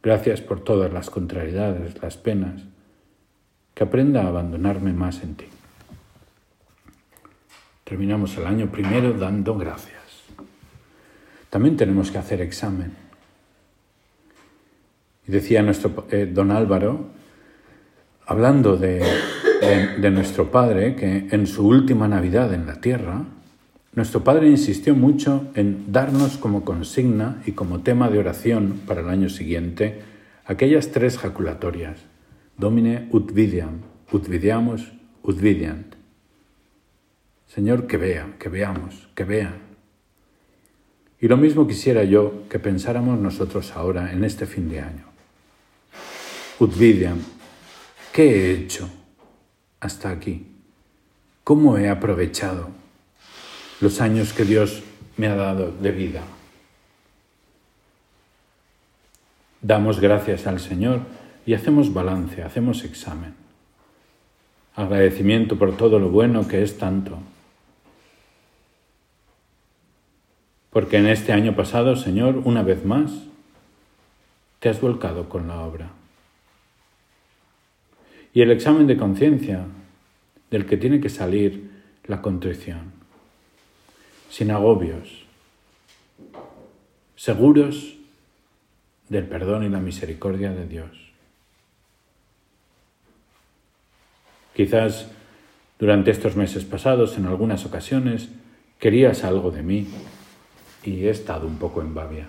Gracias 0.00 0.40
por 0.40 0.62
todas 0.62 0.92
las 0.92 1.10
contrariedades, 1.10 2.00
las 2.00 2.16
penas, 2.16 2.62
que 3.74 3.82
aprenda 3.82 4.22
a 4.22 4.28
abandonarme 4.28 4.92
más 4.92 5.22
en 5.24 5.34
ti. 5.34 5.46
Terminamos 7.82 8.36
el 8.36 8.46
año 8.46 8.70
primero 8.70 9.12
dando 9.12 9.56
gracias. 9.56 10.02
También 11.50 11.76
tenemos 11.76 12.12
que 12.12 12.18
hacer 12.18 12.40
examen. 12.42 12.94
Y 15.26 15.32
decía 15.32 15.62
nuestro 15.62 16.06
eh, 16.10 16.30
don 16.32 16.52
Álvaro, 16.52 17.08
hablando 18.26 18.76
de, 18.76 19.02
de 19.64 20.10
nuestro 20.10 20.50
Padre, 20.50 20.94
que 20.94 21.28
en 21.30 21.46
su 21.46 21.66
última 21.66 22.06
Navidad 22.06 22.52
en 22.52 22.66
la 22.66 22.80
tierra, 22.80 23.24
nuestro 23.94 24.22
Padre 24.24 24.48
insistió 24.48 24.94
mucho 24.94 25.46
en 25.54 25.92
darnos 25.92 26.36
como 26.36 26.64
consigna 26.64 27.42
y 27.46 27.52
como 27.52 27.80
tema 27.80 28.10
de 28.10 28.18
oración 28.18 28.80
para 28.86 29.00
el 29.00 29.08
año 29.08 29.28
siguiente 29.28 30.02
aquellas 30.44 30.90
tres 30.90 31.16
jaculatorias. 31.16 31.98
Domine 32.58 33.08
ut 33.12 33.32
vidiam, 33.32 33.80
ut 34.12 34.28
vidiamus, 34.28 34.92
ut 35.22 35.40
vidiant. 35.40 35.94
Señor, 37.46 37.86
que 37.86 37.96
vean, 37.96 38.34
que 38.38 38.48
veamos, 38.48 39.08
que 39.14 39.24
vean. 39.24 39.58
Y 41.20 41.28
lo 41.28 41.36
mismo 41.36 41.66
quisiera 41.66 42.04
yo 42.04 42.44
que 42.50 42.58
pensáramos 42.58 43.18
nosotros 43.18 43.72
ahora 43.74 44.12
en 44.12 44.24
este 44.24 44.44
fin 44.44 44.68
de 44.68 44.80
año. 44.80 45.04
Ut 46.58 46.76
vidiam, 46.76 47.18
¿qué 48.12 48.24
he 48.24 48.52
hecho 48.52 49.03
hasta 49.84 50.10
aquí? 50.10 50.46
¿Cómo 51.42 51.78
he 51.78 51.88
aprovechado 51.88 52.68
los 53.80 54.00
años 54.00 54.32
que 54.32 54.44
Dios 54.44 54.82
me 55.16 55.26
ha 55.26 55.36
dado 55.36 55.70
de 55.70 55.92
vida? 55.92 56.22
Damos 59.60 60.00
gracias 60.00 60.46
al 60.46 60.60
Señor 60.60 61.00
y 61.46 61.54
hacemos 61.54 61.92
balance, 61.92 62.42
hacemos 62.42 62.84
examen. 62.84 63.34
Agradecimiento 64.76 65.58
por 65.58 65.76
todo 65.76 65.98
lo 65.98 66.08
bueno 66.10 66.48
que 66.48 66.62
es 66.62 66.78
tanto 66.78 67.18
porque 70.74 70.96
en 70.96 71.06
este 71.06 71.32
año 71.32 71.54
pasado, 71.54 71.94
Señor, 71.94 72.42
una 72.44 72.64
vez 72.64 72.84
más, 72.84 73.12
te 74.58 74.68
has 74.68 74.80
volcado 74.80 75.28
con 75.28 75.46
la 75.46 75.60
obra. 75.60 75.90
Y 78.32 78.40
el 78.40 78.50
examen 78.50 78.88
de 78.88 78.96
conciencia 78.96 79.66
del 80.54 80.66
que 80.66 80.76
tiene 80.76 81.00
que 81.00 81.08
salir 81.08 81.68
la 82.04 82.22
contrición, 82.22 82.92
sin 84.30 84.52
agobios, 84.52 85.24
seguros 87.16 87.96
del 89.08 89.24
perdón 89.26 89.64
y 89.64 89.68
la 89.68 89.80
misericordia 89.80 90.52
de 90.52 90.68
Dios. 90.68 90.90
Quizás 94.54 95.10
durante 95.80 96.12
estos 96.12 96.36
meses 96.36 96.64
pasados, 96.64 97.18
en 97.18 97.26
algunas 97.26 97.66
ocasiones, 97.66 98.28
querías 98.78 99.24
algo 99.24 99.50
de 99.50 99.62
mí, 99.64 99.88
y 100.84 101.04
he 101.04 101.10
estado 101.10 101.48
un 101.48 101.58
poco 101.58 101.82
en 101.82 101.94
babia. 101.94 102.28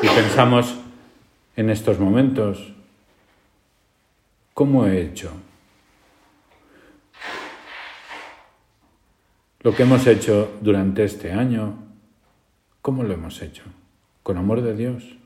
Y 0.00 0.06
pensamos 0.06 0.76
en 1.56 1.70
estos 1.70 1.98
momentos, 1.98 2.77
¿cómo 4.58 4.88
he 4.88 5.00
hecho? 5.00 5.30
Lo 9.60 9.72
que 9.72 9.84
hemos 9.84 10.04
hecho 10.08 10.58
durante 10.60 11.04
este 11.04 11.30
año, 11.30 11.78
¿cómo 12.82 13.04
lo 13.04 13.14
hemos 13.14 13.40
hecho? 13.40 13.62
¿Con 14.24 14.36
amor 14.36 14.62
de 14.62 14.74
Dios? 14.74 15.16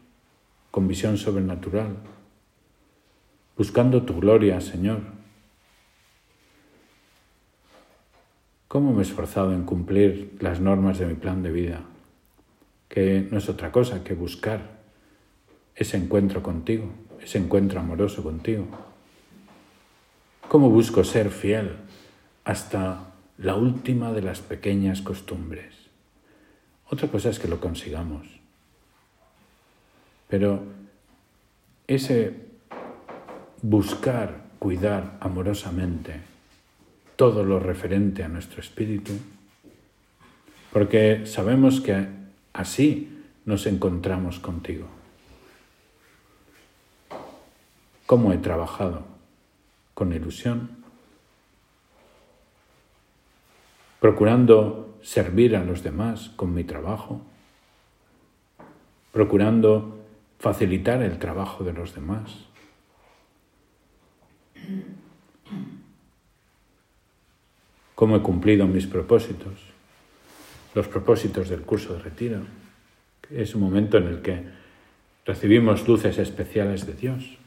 ¿Con 0.70 0.86
visión 0.86 1.16
sobrenatural? 1.16 1.96
Buscando 3.56 4.02
tu 4.02 4.20
gloria, 4.20 4.60
Señor 4.60 5.00
¿Cómo 8.68 8.92
me 8.92 8.98
he 8.98 9.02
esforzado 9.02 9.54
en 9.54 9.64
cumplir 9.64 10.36
las 10.40 10.60
normas 10.60 10.98
de 10.98 11.06
mi 11.06 11.14
plan 11.14 11.42
de 11.42 11.52
vida? 11.52 11.80
Que 12.86 13.26
no 13.30 13.38
es 13.38 13.48
otra 13.48 13.72
cosa 13.72 14.04
que 14.04 14.12
buscar 14.12 14.82
ese 15.74 15.96
encuentro 15.96 16.42
contigo, 16.42 16.90
ese 17.18 17.38
encuentro 17.38 17.80
amoroso 17.80 18.22
contigo. 18.22 18.91
¿Cómo 20.52 20.68
busco 20.68 21.02
ser 21.02 21.30
fiel 21.30 21.76
hasta 22.44 23.14
la 23.38 23.54
última 23.54 24.12
de 24.12 24.20
las 24.20 24.42
pequeñas 24.42 25.00
costumbres? 25.00 25.74
Otra 26.90 27.08
cosa 27.08 27.30
es 27.30 27.38
que 27.38 27.48
lo 27.48 27.58
consigamos. 27.58 28.26
Pero 30.28 30.62
ese 31.86 32.36
buscar, 33.62 34.42
cuidar 34.58 35.16
amorosamente, 35.20 36.20
todo 37.16 37.44
lo 37.44 37.58
referente 37.58 38.22
a 38.22 38.28
nuestro 38.28 38.60
espíritu, 38.60 39.14
porque 40.70 41.24
sabemos 41.24 41.80
que 41.80 42.08
así 42.52 43.24
nos 43.46 43.64
encontramos 43.64 44.38
contigo. 44.38 44.86
¿Cómo 48.04 48.34
he 48.34 48.36
trabajado? 48.36 49.11
Con 49.94 50.12
ilusión, 50.12 50.82
procurando 54.00 54.98
servir 55.02 55.54
a 55.56 55.64
los 55.64 55.82
demás 55.82 56.30
con 56.36 56.54
mi 56.54 56.64
trabajo, 56.64 57.22
procurando 59.12 59.98
facilitar 60.38 61.02
el 61.02 61.18
trabajo 61.18 61.62
de 61.62 61.72
los 61.72 61.94
demás 61.94 62.46
cómo 68.02 68.16
he 68.16 68.20
cumplido 68.20 68.66
mis 68.66 68.88
propósitos, 68.88 69.52
los 70.74 70.88
propósitos 70.88 71.48
del 71.48 71.62
curso 71.62 71.94
de 71.94 72.00
retiro, 72.00 72.40
es 73.30 73.54
un 73.54 73.60
momento 73.60 73.98
en 73.98 74.08
el 74.08 74.22
que 74.22 74.42
recibimos 75.24 75.86
luces 75.86 76.18
especiales 76.18 76.84
de 76.84 76.94
Dios. 76.94 77.38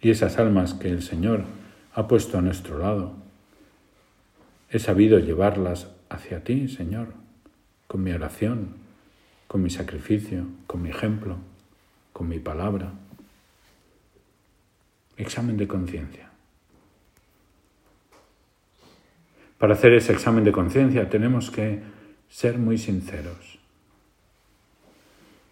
Y 0.00 0.10
esas 0.10 0.38
almas 0.38 0.74
que 0.74 0.88
el 0.88 1.02
Señor 1.02 1.44
ha 1.94 2.08
puesto 2.08 2.38
a 2.38 2.42
nuestro 2.42 2.78
lado, 2.78 3.14
he 4.70 4.78
sabido 4.78 5.18
llevarlas 5.18 5.88
hacia 6.08 6.42
ti, 6.42 6.68
Señor, 6.68 7.08
con 7.86 8.02
mi 8.02 8.12
oración, 8.12 8.76
con 9.46 9.62
mi 9.62 9.70
sacrificio, 9.70 10.46
con 10.66 10.82
mi 10.82 10.90
ejemplo, 10.90 11.36
con 12.12 12.28
mi 12.28 12.38
palabra. 12.38 12.92
Examen 15.16 15.56
de 15.56 15.68
conciencia. 15.68 16.30
Para 19.58 19.74
hacer 19.74 19.92
ese 19.92 20.12
examen 20.12 20.44
de 20.44 20.52
conciencia 20.52 21.10
tenemos 21.10 21.50
que 21.50 21.82
ser 22.30 22.56
muy 22.56 22.78
sinceros 22.78 23.58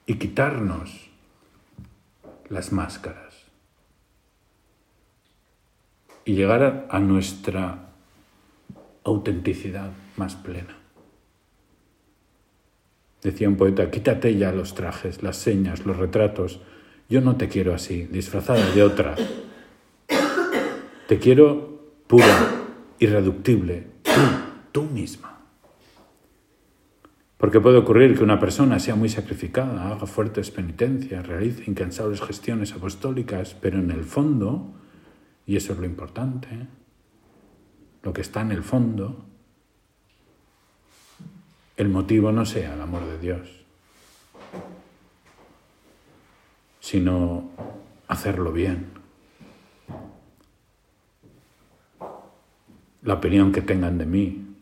y 0.07 0.15
quitarnos 0.15 1.11
las 2.49 2.73
máscaras 2.73 3.28
y 6.29 6.35
llegar 6.35 6.87
a 6.91 7.01
nuestra 7.01 7.89
autenticidad 9.03 9.93
más 10.19 10.37
plena. 10.37 10.77
Decía 13.23 13.49
un 13.49 13.57
poeta, 13.57 13.91
quítate 13.91 14.37
ya 14.37 14.53
los 14.53 14.75
trajes, 14.75 15.23
las 15.23 15.39
señas, 15.39 15.87
los 15.87 15.97
retratos. 15.97 16.61
Yo 17.09 17.23
no 17.23 17.37
te 17.37 17.49
quiero 17.49 17.73
así, 17.73 18.03
disfrazada 18.03 18.63
de 18.75 18.83
otra. 18.83 19.17
Te 21.09 21.19
quiero 21.19 21.95
pura, 22.07 22.67
irreductible, 22.99 23.87
tú, 24.03 24.21
tú 24.71 24.83
misma. 24.83 25.39
Porque 27.39 27.59
puede 27.59 27.79
ocurrir 27.79 28.19
que 28.19 28.25
una 28.25 28.39
persona 28.39 28.79
sea 28.81 28.97
muy 28.97 29.09
sacrificada, 29.09 29.91
haga 29.91 30.05
fuertes 30.05 30.51
penitencias, 30.51 31.27
realice 31.27 31.65
incansables 31.67 32.21
gestiones 32.21 32.75
apostólicas, 32.75 33.57
pero 33.59 33.79
en 33.79 33.91
el 33.91 34.05
fondo, 34.05 34.75
y 35.49 35.57
eso 35.57 35.73
es 35.73 35.79
lo 35.79 35.87
importante, 35.87 36.51
lo 38.03 38.13
que 38.13 38.21
está 38.21 38.43
en 38.43 38.53
el 38.53 38.63
fondo, 38.63 39.25
el 41.79 41.89
motivo 41.89 42.31
no 42.33 42.45
sea 42.45 42.75
el 42.75 42.83
amor 42.83 43.07
de 43.07 43.19
Dios, 43.19 43.49
sino 46.81 47.49
hacerlo 48.09 48.53
bien, 48.53 48.91
la 53.01 53.15
opinión 53.15 53.51
que 53.51 53.63
tengan 53.63 53.97
de 53.97 54.05
mí, 54.05 54.55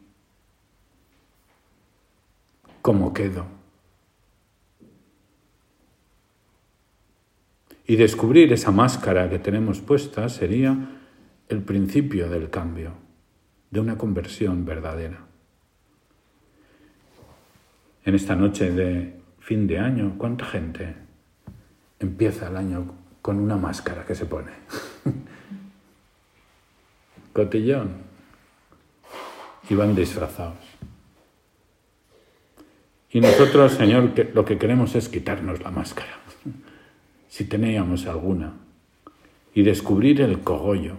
cómo 2.80 3.12
quedo. 3.12 3.55
Y 7.86 7.96
descubrir 7.96 8.52
esa 8.52 8.70
máscara 8.70 9.30
que 9.30 9.38
tenemos 9.38 9.80
puesta 9.80 10.28
sería 10.28 10.76
el 11.48 11.62
principio 11.62 12.28
del 12.28 12.50
cambio, 12.50 12.92
de 13.70 13.80
una 13.80 13.96
conversión 13.96 14.64
verdadera. 14.64 15.20
En 18.04 18.14
esta 18.14 18.34
noche 18.34 18.70
de 18.70 19.14
fin 19.40 19.66
de 19.66 19.78
año, 19.78 20.14
¿cuánta 20.18 20.44
gente 20.44 20.94
empieza 22.00 22.48
el 22.48 22.56
año 22.56 22.94
con 23.22 23.38
una 23.38 23.56
máscara 23.56 24.04
que 24.04 24.14
se 24.14 24.26
pone? 24.26 24.50
Cotillón 27.32 28.06
y 29.68 29.74
van 29.74 29.94
disfrazados. 29.94 30.58
Y 33.10 33.20
nosotros, 33.20 33.72
Señor, 33.72 34.12
lo 34.34 34.44
que 34.44 34.58
queremos 34.58 34.94
es 34.94 35.08
quitarnos 35.08 35.62
la 35.62 35.70
máscara, 35.70 36.18
si 37.36 37.44
teníamos 37.44 38.06
alguna, 38.06 38.54
y 39.52 39.62
descubrir 39.62 40.22
el 40.22 40.40
cogollo. 40.40 40.96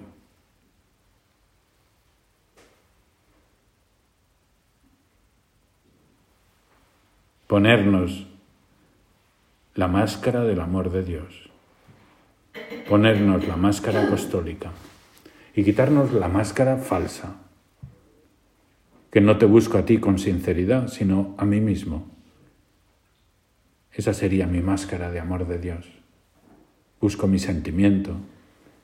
Ponernos 7.47 8.27
la 9.73 9.87
máscara 9.87 10.43
del 10.43 10.61
amor 10.61 10.91
de 10.91 11.03
Dios, 11.03 11.49
ponernos 12.87 13.47
la 13.47 13.55
máscara 13.55 14.03
apostólica 14.03 14.69
y 15.55 15.63
quitarnos 15.63 16.13
la 16.13 16.27
máscara 16.27 16.77
falsa, 16.77 17.37
que 19.09 19.21
no 19.21 19.39
te 19.39 19.47
busco 19.47 19.79
a 19.79 19.85
ti 19.85 19.97
con 19.97 20.19
sinceridad, 20.19 20.87
sino 20.87 21.33
a 21.39 21.45
mí 21.45 21.61
mismo. 21.61 22.05
Esa 23.91 24.13
sería 24.13 24.45
mi 24.45 24.61
máscara 24.61 25.09
de 25.09 25.19
amor 25.19 25.47
de 25.47 25.57
Dios. 25.57 25.96
Busco 26.99 27.27
mi 27.27 27.39
sentimiento, 27.39 28.17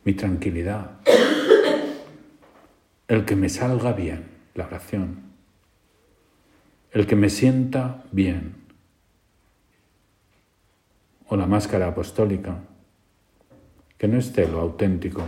mi 0.04 0.14
tranquilidad, 0.14 0.92
el 3.08 3.26
que 3.26 3.36
me 3.36 3.50
salga 3.50 3.94
bien, 3.94 4.26
la 4.54 4.66
oración, 4.66 5.24
el 6.92 7.08
que 7.08 7.16
me 7.16 7.30
sienta 7.30 8.04
bien, 8.12 8.56
o 11.28 11.36
la 11.36 11.48
máscara 11.48 11.88
apostólica, 11.88 12.60
que 13.98 14.08
no 14.08 14.20
esté 14.20 14.48
lo 14.48 14.60
auténtico, 14.60 15.24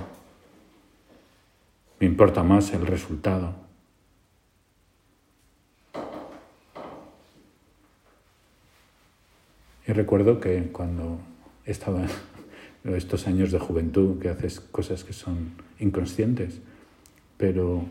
me 1.99 2.05
importa 2.05 2.43
más 2.43 2.73
el 2.73 2.85
resultado. 2.85 3.55
Y 9.87 9.93
recuerdo 9.93 10.39
que 10.39 10.69
cuando 10.71 11.19
estaba 11.65 12.05
estos 12.93 13.27
años 13.27 13.51
de 13.51 13.59
juventud 13.59 14.19
que 14.19 14.29
haces 14.29 14.59
cosas 14.59 15.03
que 15.03 15.13
son 15.13 15.51
inconscientes, 15.79 16.61
pero 17.37 17.85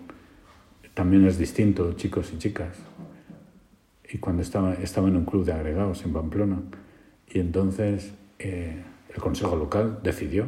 también 0.94 1.26
es 1.26 1.38
distinto, 1.38 1.94
chicos 1.94 2.32
y 2.32 2.38
chicas. 2.38 2.76
Y 4.10 4.18
cuando 4.18 4.42
estaba, 4.42 4.74
estaba 4.74 5.08
en 5.08 5.16
un 5.16 5.24
club 5.24 5.44
de 5.44 5.52
agregados 5.52 6.04
en 6.04 6.12
Pamplona, 6.12 6.62
y 7.32 7.40
entonces 7.40 8.12
eh, 8.38 8.82
el 9.12 9.20
Consejo 9.20 9.56
Local 9.56 9.98
decidió 10.02 10.46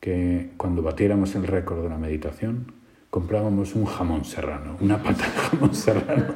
que 0.00 0.50
cuando 0.56 0.82
batiéramos 0.82 1.34
el 1.34 1.46
récord 1.46 1.82
de 1.82 1.88
la 1.88 1.96
meditación, 1.96 2.72
comprábamos 3.08 3.74
un 3.74 3.86
jamón 3.86 4.24
serrano, 4.24 4.76
una 4.80 5.02
pata 5.02 5.24
de 5.24 5.30
jamón 5.30 5.74
serrano, 5.74 6.34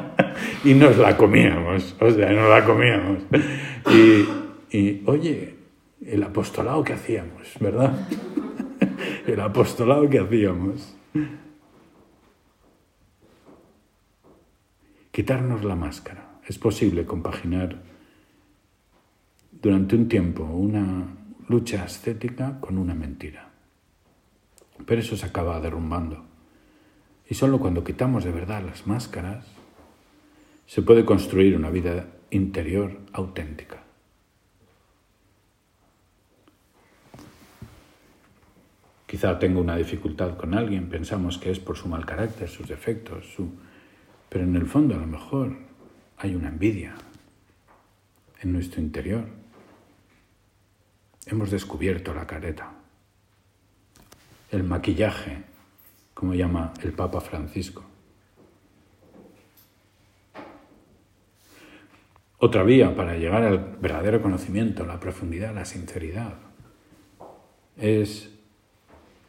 y 0.64 0.74
nos 0.74 0.96
la 0.98 1.16
comíamos, 1.16 1.96
o 2.00 2.10
sea, 2.10 2.32
nos 2.32 2.48
la 2.48 2.64
comíamos. 2.64 3.22
Y, 3.90 4.76
y 4.76 5.02
oye, 5.06 5.57
el 6.08 6.22
apostolado 6.22 6.82
que 6.82 6.94
hacíamos, 6.94 7.54
¿verdad? 7.60 8.08
El 9.26 9.40
apostolado 9.40 10.08
que 10.08 10.18
hacíamos. 10.18 10.96
Quitarnos 15.10 15.64
la 15.64 15.76
máscara. 15.76 16.40
Es 16.46 16.58
posible 16.58 17.04
compaginar 17.04 17.82
durante 19.52 19.96
un 19.96 20.08
tiempo 20.08 20.44
una 20.44 21.08
lucha 21.46 21.82
ascética 21.82 22.58
con 22.58 22.78
una 22.78 22.94
mentira. 22.94 23.50
Pero 24.86 25.02
eso 25.02 25.14
se 25.14 25.26
acaba 25.26 25.60
derrumbando. 25.60 26.24
Y 27.28 27.34
solo 27.34 27.58
cuando 27.58 27.84
quitamos 27.84 28.24
de 28.24 28.32
verdad 28.32 28.62
las 28.64 28.86
máscaras 28.86 29.44
se 30.64 30.80
puede 30.80 31.04
construir 31.04 31.54
una 31.54 31.68
vida 31.68 32.06
interior 32.30 32.98
auténtica. 33.12 33.77
Quizá 39.08 39.38
tengo 39.38 39.62
una 39.62 39.74
dificultad 39.74 40.36
con 40.36 40.52
alguien, 40.52 40.90
pensamos 40.90 41.38
que 41.38 41.50
es 41.50 41.58
por 41.58 41.78
su 41.78 41.88
mal 41.88 42.04
carácter, 42.04 42.46
sus 42.46 42.68
defectos, 42.68 43.26
su... 43.34 43.50
pero 44.28 44.44
en 44.44 44.54
el 44.54 44.66
fondo 44.66 44.94
a 44.94 44.98
lo 44.98 45.06
mejor 45.06 45.56
hay 46.18 46.34
una 46.34 46.48
envidia 46.48 46.94
en 48.42 48.52
nuestro 48.52 48.82
interior. 48.82 49.24
Hemos 51.24 51.50
descubierto 51.50 52.12
la 52.12 52.26
careta, 52.26 52.70
el 54.50 54.62
maquillaje, 54.62 55.42
como 56.12 56.34
llama 56.34 56.74
el 56.82 56.92
Papa 56.92 57.22
Francisco. 57.22 57.82
Otra 62.36 62.62
vía 62.62 62.94
para 62.94 63.16
llegar 63.16 63.42
al 63.42 63.78
verdadero 63.80 64.20
conocimiento, 64.20 64.84
la 64.84 65.00
profundidad, 65.00 65.54
la 65.54 65.64
sinceridad, 65.64 66.34
es 67.78 68.37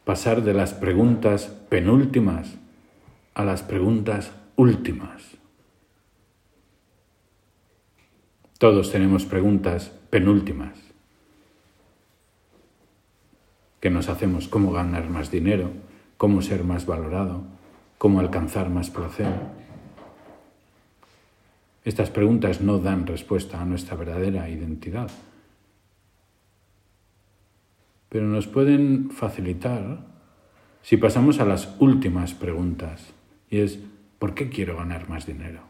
pasar 0.10 0.42
de 0.42 0.56
las 0.56 0.74
preguntas 0.74 1.56
penúltimas 1.70 2.56
a 3.36 3.46
las 3.46 3.62
preguntas 3.62 4.32
últimas. 4.56 5.38
Todos 8.58 8.92
tenemos 8.92 9.26
preguntas 9.26 9.92
penúltimas 10.10 10.80
que 13.80 13.92
nos 13.92 14.10
hacemos 14.10 14.48
cómo 14.48 14.72
ganar 14.72 15.08
más 15.12 15.30
dinero, 15.30 15.70
cómo 16.18 16.42
ser 16.42 16.64
más 16.64 16.88
valorado, 16.88 17.44
cómo 18.00 18.20
alcanzar 18.20 18.72
más 18.72 18.90
placer. 18.90 19.32
Estas 21.86 22.10
preguntas 22.10 22.62
no 22.62 22.80
dan 22.80 23.06
respuesta 23.06 23.62
a 23.62 23.66
nuestra 23.66 23.96
verdadera 23.96 24.50
identidad 24.50 25.12
pero 28.10 28.26
nos 28.26 28.48
pueden 28.48 29.12
facilitar 29.12 30.00
si 30.82 30.98
pasamos 30.98 31.40
a 31.40 31.46
las 31.46 31.76
últimas 31.80 32.34
preguntas, 32.34 33.14
y 33.50 33.60
es, 33.60 33.80
¿por 34.18 34.34
qué 34.34 34.50
quiero 34.50 34.78
ganar 34.78 35.08
más 35.10 35.26
dinero? 35.26 35.62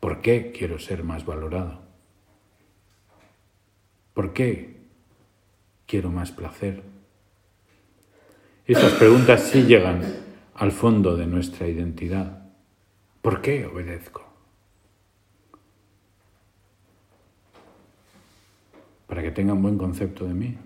¿Por 0.00 0.20
qué 0.20 0.52
quiero 0.56 0.78
ser 0.78 1.04
más 1.04 1.24
valorado? 1.24 1.80
¿Por 4.12 4.32
qué 4.32 4.76
quiero 5.86 6.10
más 6.10 6.32
placer? 6.32 6.82
Esas 8.66 8.92
preguntas 8.92 9.42
sí 9.42 9.62
llegan 9.62 10.02
al 10.54 10.72
fondo 10.72 11.16
de 11.16 11.26
nuestra 11.26 11.68
identidad. 11.68 12.46
¿Por 13.22 13.40
qué 13.40 13.66
obedezco? 13.66 14.33
Para 19.14 19.22
que 19.22 19.30
tengan 19.30 19.62
buen 19.62 19.78
concepto 19.78 20.26
de 20.26 20.34
mí. 20.34 20.58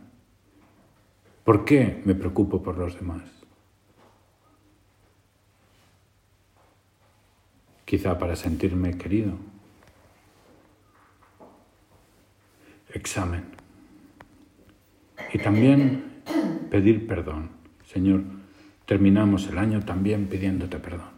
¿Por 1.44 1.66
qué 1.66 2.00
me 2.06 2.14
preocupo 2.14 2.62
por 2.62 2.78
los 2.78 2.96
demás? 2.98 3.20
Quizá 7.84 8.18
para 8.18 8.36
sentirme 8.36 8.96
querido. 8.96 9.34
Examen. 12.94 13.44
Y 15.34 15.38
también 15.40 16.22
pedir 16.70 17.06
perdón. 17.06 17.50
Señor, 17.84 18.22
terminamos 18.86 19.46
el 19.48 19.58
año 19.58 19.84
también 19.84 20.26
pidiéndote 20.26 20.78
perdón. 20.78 21.10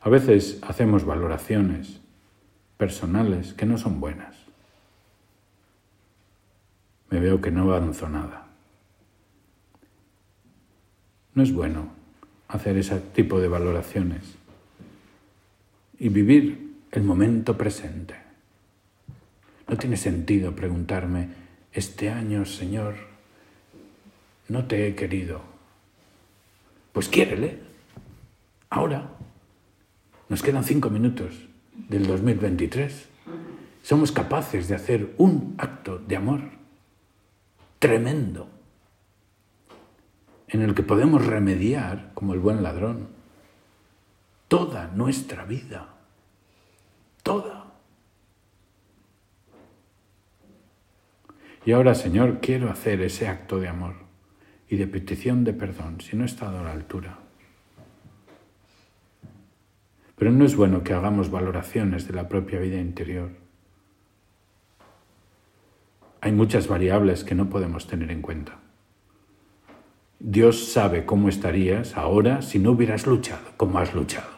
A 0.00 0.08
veces 0.08 0.60
hacemos 0.62 1.04
valoraciones 1.04 2.07
personales 2.78 3.52
que 3.52 3.66
no 3.66 3.76
son 3.76 4.00
buenas. 4.00 4.36
Me 7.10 7.20
veo 7.20 7.40
que 7.40 7.50
no 7.50 7.62
avanzo 7.62 8.08
nada. 8.08 8.46
No 11.34 11.42
es 11.42 11.52
bueno 11.52 11.90
hacer 12.46 12.78
ese 12.78 12.98
tipo 13.00 13.40
de 13.40 13.48
valoraciones 13.48 14.36
y 15.98 16.08
vivir 16.08 16.76
el 16.92 17.02
momento 17.02 17.58
presente. 17.58 18.14
No 19.68 19.76
tiene 19.76 19.96
sentido 19.96 20.54
preguntarme, 20.54 21.28
este 21.72 22.10
año, 22.10 22.46
Señor, 22.46 22.94
no 24.48 24.64
te 24.64 24.86
he 24.86 24.94
querido. 24.94 25.42
Pues 26.92 27.08
quiérele. 27.08 27.58
Ahora. 28.70 29.10
Nos 30.28 30.42
quedan 30.42 30.62
cinco 30.62 30.90
minutos 30.90 31.47
del 31.88 32.06
2023, 32.06 33.08
somos 33.82 34.12
capaces 34.12 34.68
de 34.68 34.74
hacer 34.74 35.14
un 35.18 35.54
acto 35.58 35.98
de 35.98 36.16
amor 36.16 36.40
tremendo 37.78 38.48
en 40.48 40.62
el 40.62 40.74
que 40.74 40.82
podemos 40.82 41.24
remediar, 41.24 42.10
como 42.14 42.34
el 42.34 42.40
buen 42.40 42.62
ladrón, 42.62 43.08
toda 44.48 44.88
nuestra 44.88 45.44
vida, 45.44 45.94
toda. 47.22 47.66
Y 51.64 51.72
ahora, 51.72 51.94
Señor, 51.94 52.40
quiero 52.40 52.70
hacer 52.70 53.02
ese 53.02 53.28
acto 53.28 53.60
de 53.60 53.68
amor 53.68 53.94
y 54.68 54.76
de 54.76 54.86
petición 54.86 55.44
de 55.44 55.52
perdón 55.52 56.00
si 56.00 56.16
no 56.16 56.22
he 56.24 56.26
estado 56.26 56.58
a 56.58 56.62
la 56.62 56.72
altura. 56.72 57.18
Pero 60.18 60.32
no 60.32 60.44
es 60.44 60.56
bueno 60.56 60.82
que 60.82 60.94
hagamos 60.94 61.30
valoraciones 61.30 62.08
de 62.08 62.14
la 62.14 62.28
propia 62.28 62.58
vida 62.58 62.80
interior. 62.80 63.30
Hay 66.20 66.32
muchas 66.32 66.66
variables 66.66 67.22
que 67.22 67.34
no 67.34 67.48
podemos 67.48 67.86
tener 67.86 68.10
en 68.10 68.22
cuenta. 68.22 68.58
Dios 70.18 70.72
sabe 70.72 71.06
cómo 71.06 71.28
estarías 71.28 71.96
ahora 71.96 72.42
si 72.42 72.58
no 72.58 72.72
hubieras 72.72 73.06
luchado 73.06 73.52
como 73.56 73.78
has 73.78 73.94
luchado. 73.94 74.30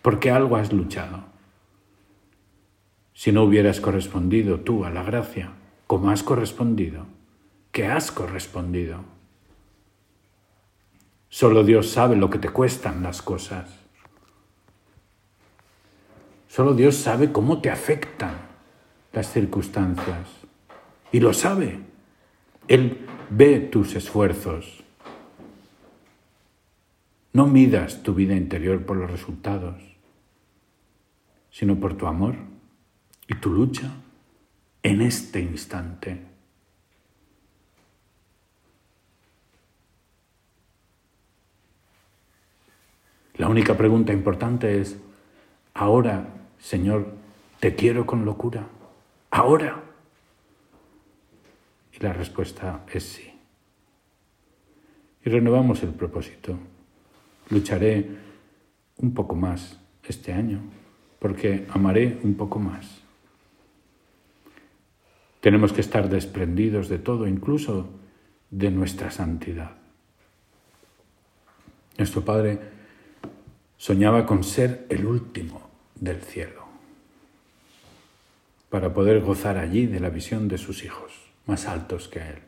Porque 0.00 0.30
algo 0.30 0.56
has 0.56 0.72
luchado. 0.72 1.24
Si 3.14 3.32
no 3.32 3.42
hubieras 3.42 3.80
correspondido 3.80 4.60
tú 4.60 4.84
a 4.84 4.90
la 4.90 5.02
gracia 5.02 5.50
como 5.88 6.10
has 6.10 6.22
correspondido, 6.22 7.06
que 7.72 7.86
has 7.86 8.12
correspondido. 8.12 9.00
Solo 11.30 11.64
Dios 11.64 11.88
sabe 11.90 12.14
lo 12.14 12.30
que 12.30 12.38
te 12.38 12.50
cuestan 12.50 13.02
las 13.02 13.22
cosas. 13.22 13.77
Solo 16.58 16.74
Dios 16.74 16.96
sabe 16.96 17.30
cómo 17.30 17.60
te 17.60 17.70
afectan 17.70 18.34
las 19.12 19.30
circunstancias. 19.32 20.28
Y 21.12 21.20
lo 21.20 21.32
sabe. 21.32 21.78
Él 22.66 23.06
ve 23.30 23.60
tus 23.60 23.94
esfuerzos. 23.94 24.82
No 27.32 27.46
midas 27.46 28.02
tu 28.02 28.12
vida 28.12 28.34
interior 28.34 28.84
por 28.84 28.96
los 28.96 29.08
resultados, 29.08 29.80
sino 31.52 31.78
por 31.78 31.96
tu 31.96 32.08
amor 32.08 32.34
y 33.28 33.36
tu 33.36 33.50
lucha 33.50 33.92
en 34.82 35.00
este 35.00 35.38
instante. 35.38 36.24
La 43.36 43.46
única 43.46 43.76
pregunta 43.76 44.12
importante 44.12 44.80
es, 44.80 44.98
ahora, 45.72 46.34
Señor, 46.58 47.14
te 47.60 47.74
quiero 47.74 48.06
con 48.06 48.24
locura. 48.24 48.68
Ahora. 49.30 49.82
Y 51.92 52.02
la 52.02 52.12
respuesta 52.12 52.84
es 52.92 53.04
sí. 53.04 53.32
Y 55.24 55.30
renovamos 55.30 55.82
el 55.82 55.90
propósito. 55.90 56.58
Lucharé 57.50 58.08
un 58.98 59.14
poco 59.14 59.34
más 59.34 59.78
este 60.04 60.32
año, 60.32 60.60
porque 61.18 61.66
amaré 61.70 62.18
un 62.22 62.34
poco 62.34 62.58
más. 62.58 63.02
Tenemos 65.40 65.72
que 65.72 65.80
estar 65.80 66.08
desprendidos 66.08 66.88
de 66.88 66.98
todo, 66.98 67.26
incluso 67.26 67.88
de 68.50 68.70
nuestra 68.70 69.10
santidad. 69.10 69.76
Nuestro 71.96 72.24
Padre 72.24 72.58
soñaba 73.76 74.26
con 74.26 74.44
ser 74.44 74.86
el 74.88 75.04
último 75.06 75.67
del 76.00 76.22
cielo, 76.22 76.66
para 78.70 78.92
poder 78.92 79.20
gozar 79.20 79.56
allí 79.56 79.86
de 79.86 80.00
la 80.00 80.10
visión 80.10 80.48
de 80.48 80.58
sus 80.58 80.84
hijos, 80.84 81.12
más 81.46 81.66
altos 81.66 82.08
que 82.08 82.20
Él. 82.20 82.38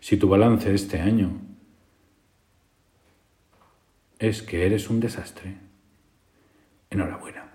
Si 0.00 0.16
tu 0.16 0.28
balance 0.28 0.72
este 0.74 1.00
año 1.00 1.40
es 4.18 4.42
que 4.42 4.66
eres 4.66 4.90
un 4.90 5.00
desastre, 5.00 5.56
enhorabuena 6.90 7.48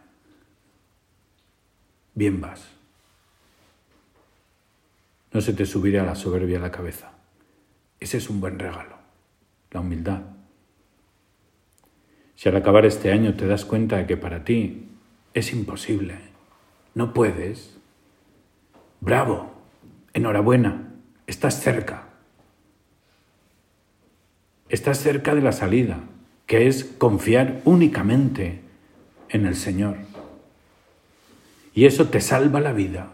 bien 2.15 2.41
vas. 2.41 2.67
No 5.31 5.41
se 5.41 5.53
te 5.53 5.65
subirá 5.65 6.03
la 6.03 6.15
soberbia 6.15 6.57
a 6.57 6.61
la 6.61 6.71
cabeza. 6.71 7.11
Ese 7.99 8.17
es 8.17 8.29
un 8.29 8.39
buen 8.39 8.59
regalo, 8.59 8.97
la 9.71 9.79
humildad. 9.79 10.21
Si 12.43 12.49
al 12.49 12.57
acabar 12.57 12.85
este 12.85 13.09
año 13.13 13.35
te 13.35 13.47
das 13.47 13.63
cuenta 13.63 13.95
de 13.95 14.05
que 14.05 14.17
para 14.17 14.43
ti 14.43 14.89
es 15.33 15.53
imposible, 15.53 16.15
no 16.93 17.13
puedes, 17.13 17.77
bravo, 18.99 19.53
enhorabuena, 20.11 20.91
estás 21.25 21.61
cerca. 21.61 22.09
Estás 24.67 24.97
cerca 24.97 25.33
de 25.35 25.41
la 25.41 25.53
salida, 25.53 26.01
que 26.45 26.67
es 26.67 26.83
confiar 26.83 27.61
únicamente 27.63 28.59
en 29.29 29.45
el 29.45 29.55
Señor. 29.55 29.95
Y 31.73 31.85
eso 31.85 32.09
te 32.09 32.19
salva 32.19 32.59
la 32.59 32.73
vida. 32.73 33.07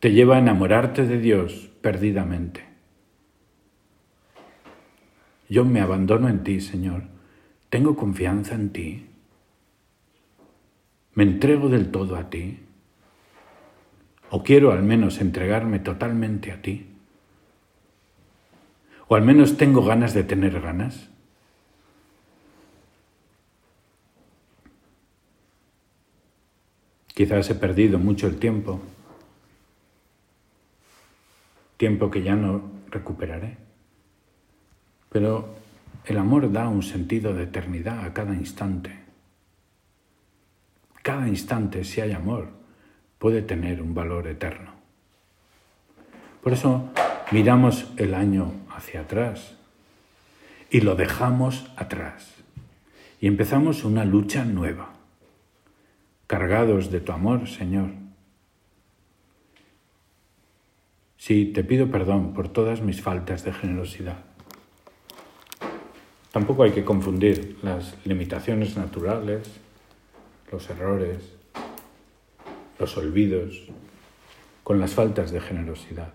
Te 0.00 0.10
lleva 0.10 0.34
a 0.34 0.40
enamorarte 0.40 1.06
de 1.06 1.18
Dios 1.18 1.70
perdidamente. 1.82 2.64
Yo 5.48 5.64
me 5.64 5.80
abandono 5.80 6.28
en 6.28 6.42
ti, 6.42 6.60
Señor. 6.60 7.19
Tengo 7.70 7.94
confianza 7.94 8.56
en 8.56 8.70
ti. 8.70 9.06
Me 11.14 11.22
entrego 11.22 11.68
del 11.68 11.90
todo 11.90 12.16
a 12.16 12.28
ti. 12.28 12.58
O 14.30 14.42
quiero 14.42 14.72
al 14.72 14.82
menos 14.82 15.20
entregarme 15.20 15.78
totalmente 15.78 16.52
a 16.52 16.60
ti. 16.60 16.86
O 19.06 19.14
al 19.14 19.22
menos 19.22 19.56
tengo 19.56 19.84
ganas 19.84 20.14
de 20.14 20.24
tener 20.24 20.60
ganas. 20.60 21.08
Quizás 27.14 27.50
he 27.50 27.54
perdido 27.54 27.98
mucho 27.98 28.26
el 28.26 28.38
tiempo, 28.38 28.80
tiempo 31.76 32.10
que 32.10 32.22
ya 32.22 32.34
no 32.34 32.62
recuperaré. 32.90 33.58
Pero 35.10 35.59
el 36.04 36.18
amor 36.18 36.50
da 36.52 36.68
un 36.68 36.82
sentido 36.82 37.34
de 37.34 37.44
eternidad 37.44 38.04
a 38.04 38.12
cada 38.12 38.34
instante. 38.34 38.98
Cada 41.02 41.28
instante, 41.28 41.84
si 41.84 42.00
hay 42.00 42.12
amor, 42.12 42.48
puede 43.18 43.42
tener 43.42 43.82
un 43.82 43.94
valor 43.94 44.26
eterno. 44.26 44.72
Por 46.42 46.52
eso 46.52 46.90
miramos 47.30 47.86
el 47.96 48.14
año 48.14 48.52
hacia 48.70 49.02
atrás 49.02 49.56
y 50.70 50.80
lo 50.80 50.94
dejamos 50.94 51.70
atrás 51.76 52.34
y 53.20 53.26
empezamos 53.26 53.84
una 53.84 54.04
lucha 54.04 54.44
nueva 54.44 54.94
cargados 56.26 56.92
de 56.92 57.00
tu 57.00 57.10
amor, 57.10 57.48
Señor. 57.48 57.90
Sí, 61.16 61.46
te 61.46 61.64
pido 61.64 61.90
perdón 61.90 62.32
por 62.32 62.48
todas 62.48 62.80
mis 62.82 63.02
faltas 63.02 63.44
de 63.44 63.52
generosidad. 63.52 64.29
Tampoco 66.32 66.62
hay 66.62 66.70
que 66.70 66.84
confundir 66.84 67.58
las 67.62 67.96
limitaciones 68.04 68.76
naturales, 68.76 69.42
los 70.52 70.70
errores, 70.70 71.18
los 72.78 72.96
olvidos, 72.96 73.62
con 74.62 74.78
las 74.78 74.94
faltas 74.94 75.32
de 75.32 75.40
generosidad. 75.40 76.12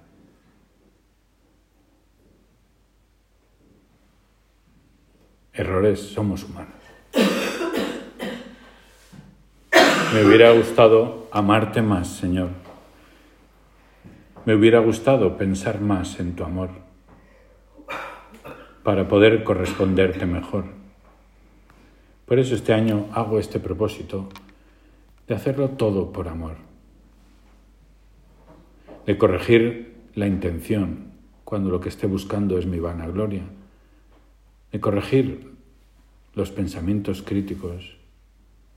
Errores 5.52 6.00
somos 6.00 6.44
humanos. 6.44 6.74
Me 10.14 10.26
hubiera 10.26 10.52
gustado 10.52 11.28
amarte 11.32 11.82
más, 11.82 12.08
Señor. 12.08 12.50
Me 14.46 14.56
hubiera 14.56 14.80
gustado 14.80 15.38
pensar 15.38 15.82
más 15.82 16.20
en 16.22 16.36
tu 16.36 16.46
amor 16.46 16.85
para 18.86 19.08
poder 19.08 19.44
corresponderte 19.44 20.28
mejor. 20.28 20.66
Por 22.28 22.38
eso 22.38 22.54
este 22.54 22.72
año 22.72 23.08
hago 23.14 23.40
este 23.40 23.60
propósito 23.60 24.30
de 25.28 25.34
hacerlo 25.34 25.72
todo 25.72 26.12
por 26.12 26.28
amor, 26.28 26.58
de 29.08 29.18
corregir 29.18 29.96
la 30.14 30.28
intención 30.28 31.14
cuando 31.44 31.72
lo 31.72 31.82
que 31.82 31.90
esté 31.90 32.06
buscando 32.06 32.60
es 32.60 32.68
mi 32.68 32.78
vanagloria, 32.78 33.42
de 34.72 34.80
corregir 34.80 35.56
los 36.36 36.52
pensamientos 36.52 37.24
críticos 37.24 37.98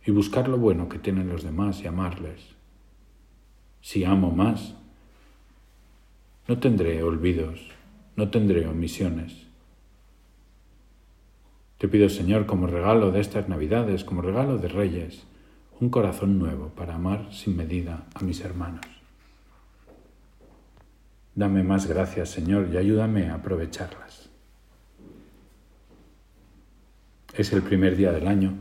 y 0.06 0.10
buscar 0.10 0.48
lo 0.48 0.56
bueno 0.56 0.88
que 0.88 0.98
tienen 0.98 1.28
los 1.28 1.42
demás 1.42 1.82
y 1.82 1.86
amarles. 1.86 2.56
Si 3.82 4.04
amo 4.04 4.30
más, 4.30 4.74
no 6.46 6.58
tendré 6.58 7.02
olvidos, 7.02 7.60
no 8.16 8.30
tendré 8.30 8.66
omisiones. 8.66 9.47
Te 11.78 11.86
pido, 11.86 12.08
Señor, 12.08 12.46
como 12.46 12.66
regalo 12.66 13.12
de 13.12 13.20
estas 13.20 13.48
Navidades, 13.48 14.02
como 14.02 14.20
regalo 14.20 14.58
de 14.58 14.66
Reyes, 14.66 15.24
un 15.78 15.90
corazón 15.90 16.36
nuevo 16.38 16.70
para 16.70 16.96
amar 16.96 17.32
sin 17.32 17.56
medida 17.56 18.04
a 18.14 18.24
mis 18.24 18.40
hermanos. 18.40 18.84
Dame 21.36 21.62
más 21.62 21.86
gracias, 21.86 22.30
Señor, 22.30 22.68
y 22.72 22.76
ayúdame 22.76 23.28
a 23.28 23.34
aprovecharlas. 23.34 24.28
Es 27.36 27.52
el 27.52 27.62
primer 27.62 27.96
día 27.96 28.10
del 28.10 28.26
año 28.26 28.54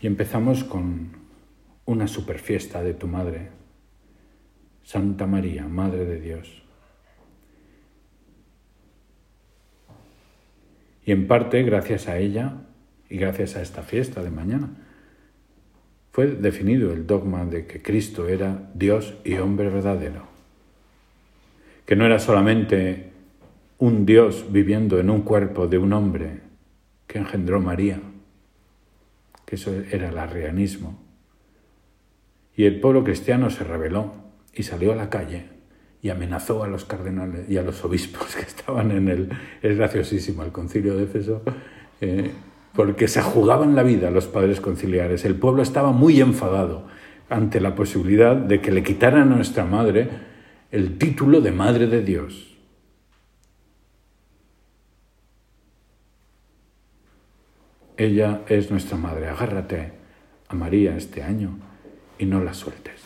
y 0.00 0.06
empezamos 0.06 0.64
con 0.64 1.10
una 1.84 2.08
super 2.08 2.38
fiesta 2.38 2.82
de 2.82 2.94
tu 2.94 3.08
madre, 3.08 3.50
Santa 4.82 5.26
María, 5.26 5.68
Madre 5.68 6.06
de 6.06 6.18
Dios. 6.18 6.62
Y 11.04 11.12
en 11.12 11.26
parte, 11.26 11.62
gracias 11.62 12.08
a 12.08 12.18
ella 12.18 12.62
y 13.08 13.18
gracias 13.18 13.56
a 13.56 13.62
esta 13.62 13.82
fiesta 13.82 14.22
de 14.22 14.30
mañana, 14.30 14.70
fue 16.12 16.26
definido 16.26 16.92
el 16.92 17.06
dogma 17.06 17.44
de 17.44 17.66
que 17.66 17.82
Cristo 17.82 18.28
era 18.28 18.70
Dios 18.74 19.14
y 19.24 19.34
hombre 19.34 19.70
verdadero, 19.70 20.26
que 21.86 21.96
no 21.96 22.04
era 22.04 22.18
solamente 22.18 23.10
un 23.78 24.06
Dios 24.06 24.46
viviendo 24.50 25.00
en 25.00 25.10
un 25.10 25.22
cuerpo 25.22 25.66
de 25.66 25.78
un 25.78 25.92
hombre 25.92 26.40
que 27.06 27.18
engendró 27.18 27.60
María, 27.60 28.00
que 29.44 29.56
eso 29.56 29.72
era 29.90 30.10
el 30.10 30.18
arrianismo. 30.18 31.02
Y 32.54 32.64
el 32.64 32.80
pueblo 32.80 33.02
cristiano 33.02 33.50
se 33.50 33.64
rebeló 33.64 34.12
y 34.54 34.62
salió 34.62 34.92
a 34.92 34.96
la 34.96 35.10
calle 35.10 35.48
y 36.02 36.10
amenazó 36.10 36.64
a 36.64 36.66
los 36.66 36.84
cardenales 36.84 37.48
y 37.48 37.56
a 37.56 37.62
los 37.62 37.82
obispos 37.84 38.34
que 38.36 38.42
estaban 38.42 38.90
en 38.90 39.08
el... 39.08 39.30
Es 39.62 39.76
graciosísimo 39.76 40.42
el 40.42 40.50
concilio 40.50 40.96
de 40.96 41.04
Éfeso, 41.04 41.42
eh, 42.00 42.32
porque 42.74 43.06
se 43.06 43.22
jugaban 43.22 43.76
la 43.76 43.84
vida 43.84 44.10
los 44.10 44.26
padres 44.26 44.60
conciliares. 44.60 45.24
El 45.24 45.36
pueblo 45.36 45.62
estaba 45.62 45.92
muy 45.92 46.20
enfadado 46.20 46.88
ante 47.30 47.60
la 47.60 47.74
posibilidad 47.74 48.34
de 48.34 48.60
que 48.60 48.72
le 48.72 48.82
quitaran 48.82 49.32
a 49.32 49.36
nuestra 49.36 49.64
madre 49.64 50.08
el 50.72 50.98
título 50.98 51.40
de 51.40 51.52
Madre 51.52 51.86
de 51.86 52.02
Dios. 52.02 52.56
Ella 57.96 58.40
es 58.48 58.70
nuestra 58.70 58.96
madre. 58.96 59.28
Agárrate 59.28 59.92
a 60.48 60.54
María 60.54 60.96
este 60.96 61.22
año 61.22 61.58
y 62.18 62.24
no 62.26 62.42
la 62.42 62.54
sueltes. 62.54 63.01